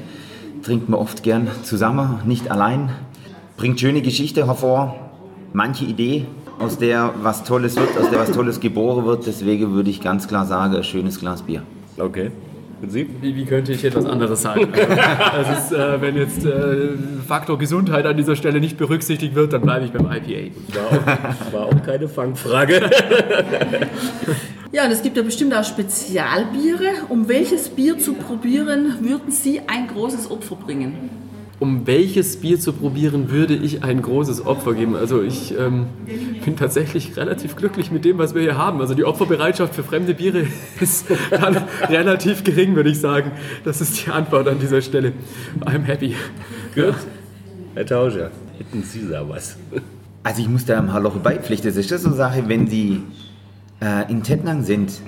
[0.63, 2.91] trinkt man oft gern zusammen, nicht allein,
[3.57, 4.97] bringt schöne Geschichte hervor,
[5.53, 6.27] manche Idee,
[6.59, 10.29] aus der was Tolles wird, aus der was Tolles geboren wird, deswegen würde ich ganz
[10.29, 11.63] klar sagen, ein schönes Glas Bier.
[11.99, 12.31] Okay.
[12.83, 14.73] Wie, wie, könnte ich etwas anderes sagen?
[14.73, 16.91] das ist, äh, wenn jetzt äh,
[17.27, 20.55] Faktor Gesundheit an dieser Stelle nicht berücksichtigt wird, dann bleibe ich beim IPA.
[20.75, 22.91] War auch, war auch keine Fangfrage.
[24.73, 26.89] ja, und es gibt ja bestimmt auch Spezialbiere.
[27.09, 31.24] Um welches Bier zu probieren, würden Sie ein großes Opfer bringen?
[31.65, 34.97] Um welches Bier zu probieren, würde ich ein großes Opfer geben.
[34.97, 35.87] Also ich ähm,
[36.45, 38.83] bin tatsächlich relativ glücklich mit dem, was wir hier haben.
[38.83, 40.47] Also die Opferbereitschaft für fremde Biere
[40.81, 41.07] ist
[41.89, 43.33] relativ gering, würde ich sagen.
[43.65, 45.15] Das ist die Antwort an dieser Stelle.
[45.61, 46.15] I'm happy.
[46.75, 46.97] Gut.
[47.75, 49.57] Herr Tauscher, hätten Sie da was?
[50.23, 51.71] Also ich muss da im Halloche beipflichten.
[51.71, 53.01] Das ist das so eine Sache, wenn Sie
[53.81, 55.01] äh, in Tettnang sind,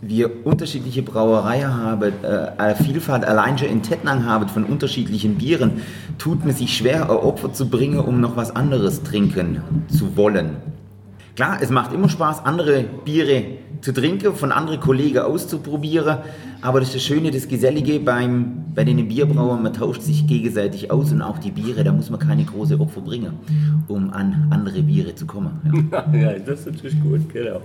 [0.00, 5.82] wir unterschiedliche Brauereien haben, äh, Vielfalt allein schon in Tettnang haben von unterschiedlichen Bieren,
[6.18, 10.56] tut man sich schwer, ein Opfer zu bringen, um noch was anderes trinken zu wollen.
[11.36, 13.44] Klar, es macht immer Spaß, andere Biere
[13.80, 16.18] zu trinken, von anderen Kollegen auszuprobieren,
[16.60, 20.90] aber das ist das Schöne, das Gesellige beim, bei den Bierbrauern, man tauscht sich gegenseitig
[20.90, 23.32] aus und auch die Biere, da muss man keine große Opfer bringen,
[23.88, 25.88] um an andere Biere zu kommen.
[25.90, 27.62] Ja, ja das ist natürlich gut, genau.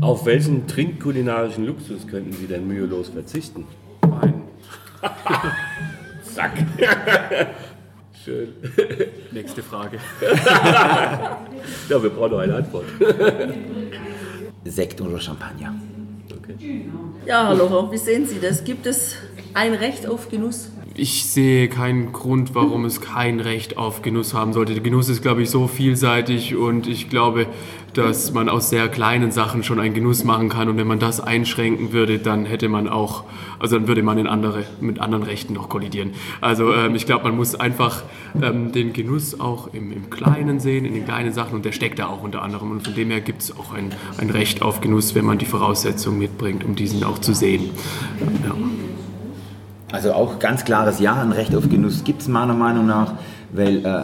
[0.00, 3.64] Auf welchen trinkkulinarischen Luxus könnten Sie denn mühelos verzichten?
[4.02, 4.34] Wein.
[6.34, 6.52] Zack.
[8.24, 8.48] Schön.
[9.30, 9.98] Nächste Frage.
[11.88, 12.84] Ja, wir brauchen noch eine Antwort.
[14.70, 15.74] Sekt oder Champagner?
[17.26, 18.64] Ja, Herr Locher, wie sehen Sie das?
[18.64, 19.16] Gibt es
[19.54, 20.70] ein Recht auf Genuss?
[20.98, 24.72] Ich sehe keinen Grund, warum es kein Recht auf Genuss haben sollte.
[24.72, 27.46] Der Genuss ist, glaube ich, so vielseitig und ich glaube,
[27.92, 30.70] dass man aus sehr kleinen Sachen schon einen Genuss machen kann.
[30.70, 33.24] Und wenn man das einschränken würde, dann hätte man auch,
[33.58, 36.12] also dann würde man in andere, mit anderen Rechten noch kollidieren.
[36.40, 38.02] Also ähm, ich glaube, man muss einfach
[38.40, 41.98] ähm, den Genuss auch im, im Kleinen sehen, in den kleinen Sachen und der steckt
[41.98, 42.70] da auch unter anderem.
[42.70, 45.46] Und von dem her gibt es auch ein, ein Recht auf Genuss, wenn man die
[45.46, 47.68] Voraussetzungen mitbringt, um diesen auch zu sehen.
[48.44, 48.54] Ja.
[49.92, 53.14] Also auch ganz klares Ja, ein Recht auf Genuss gibt es meiner Meinung nach,
[53.52, 54.02] weil äh,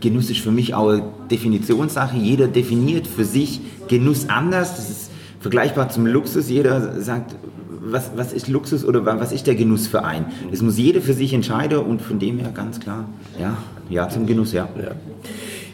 [0.00, 2.16] Genuss ist für mich auch eine Definitionssache.
[2.16, 4.76] Jeder definiert für sich Genuss anders.
[4.76, 5.10] Das ist
[5.40, 6.48] vergleichbar zum Luxus.
[6.50, 7.36] Jeder sagt,
[7.84, 10.26] was, was ist Luxus oder wa- was ist der Genuss für einen?
[10.50, 13.06] Das muss jeder für sich entscheiden und von dem her ganz klar,
[13.40, 13.56] ja,
[13.90, 14.68] ja zum Genuss, ja.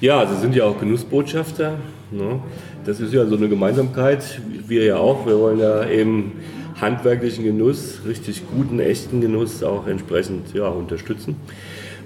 [0.01, 1.72] Ja, Sie sind ja auch Genussbotschafter.
[2.12, 2.38] Ne?
[2.86, 4.40] Das ist ja so eine Gemeinsamkeit.
[4.66, 5.26] Wir ja auch.
[5.26, 6.32] Wir wollen ja eben
[6.80, 11.36] handwerklichen Genuss, richtig guten, echten Genuss auch entsprechend ja, unterstützen.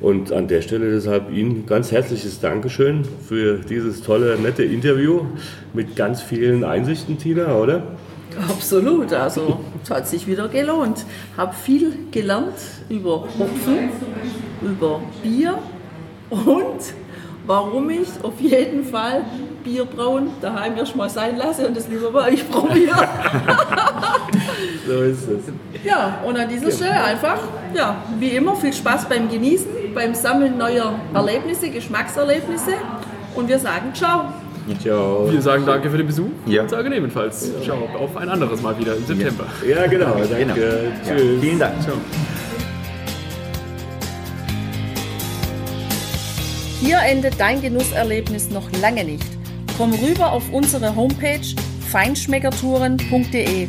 [0.00, 5.26] Und an der Stelle deshalb Ihnen ganz herzliches Dankeschön für dieses tolle, nette Interview
[5.74, 7.82] mit ganz vielen Einsichten, Tina, oder?
[8.48, 11.04] Absolut, also es hat sich wieder gelohnt.
[11.36, 12.54] Habe viel gelernt
[12.88, 13.90] über Hopfen,
[14.62, 15.58] über Bier
[16.30, 16.80] und
[17.46, 19.24] warum ich auf jeden Fall
[19.62, 23.08] Bier brauen daheim erst mal sein lasse und das lieber bei euch probiere.
[24.86, 25.84] So ist es.
[25.84, 27.38] Ja, und an dieser Stelle einfach,
[27.74, 32.72] ja, wie immer, viel Spaß beim Genießen, beim Sammeln neuer Erlebnisse, Geschmackserlebnisse
[33.34, 34.24] und wir sagen Ciao.
[34.80, 35.28] Ciao.
[35.30, 36.62] Wir sagen danke für den Besuch Ja.
[36.62, 39.44] und sagen ebenfalls Ciao auf ein anderes Mal wieder im September.
[39.68, 40.14] Ja, genau.
[40.14, 40.36] Danke.
[40.36, 40.54] Genau.
[40.56, 41.40] Ja, Tschüss.
[41.40, 41.74] vielen Dank.
[46.80, 49.24] Hier endet dein Genusserlebnis noch lange nicht.
[49.78, 51.40] Komm rüber auf unsere Homepage
[51.90, 53.68] feinschmeckertouren.de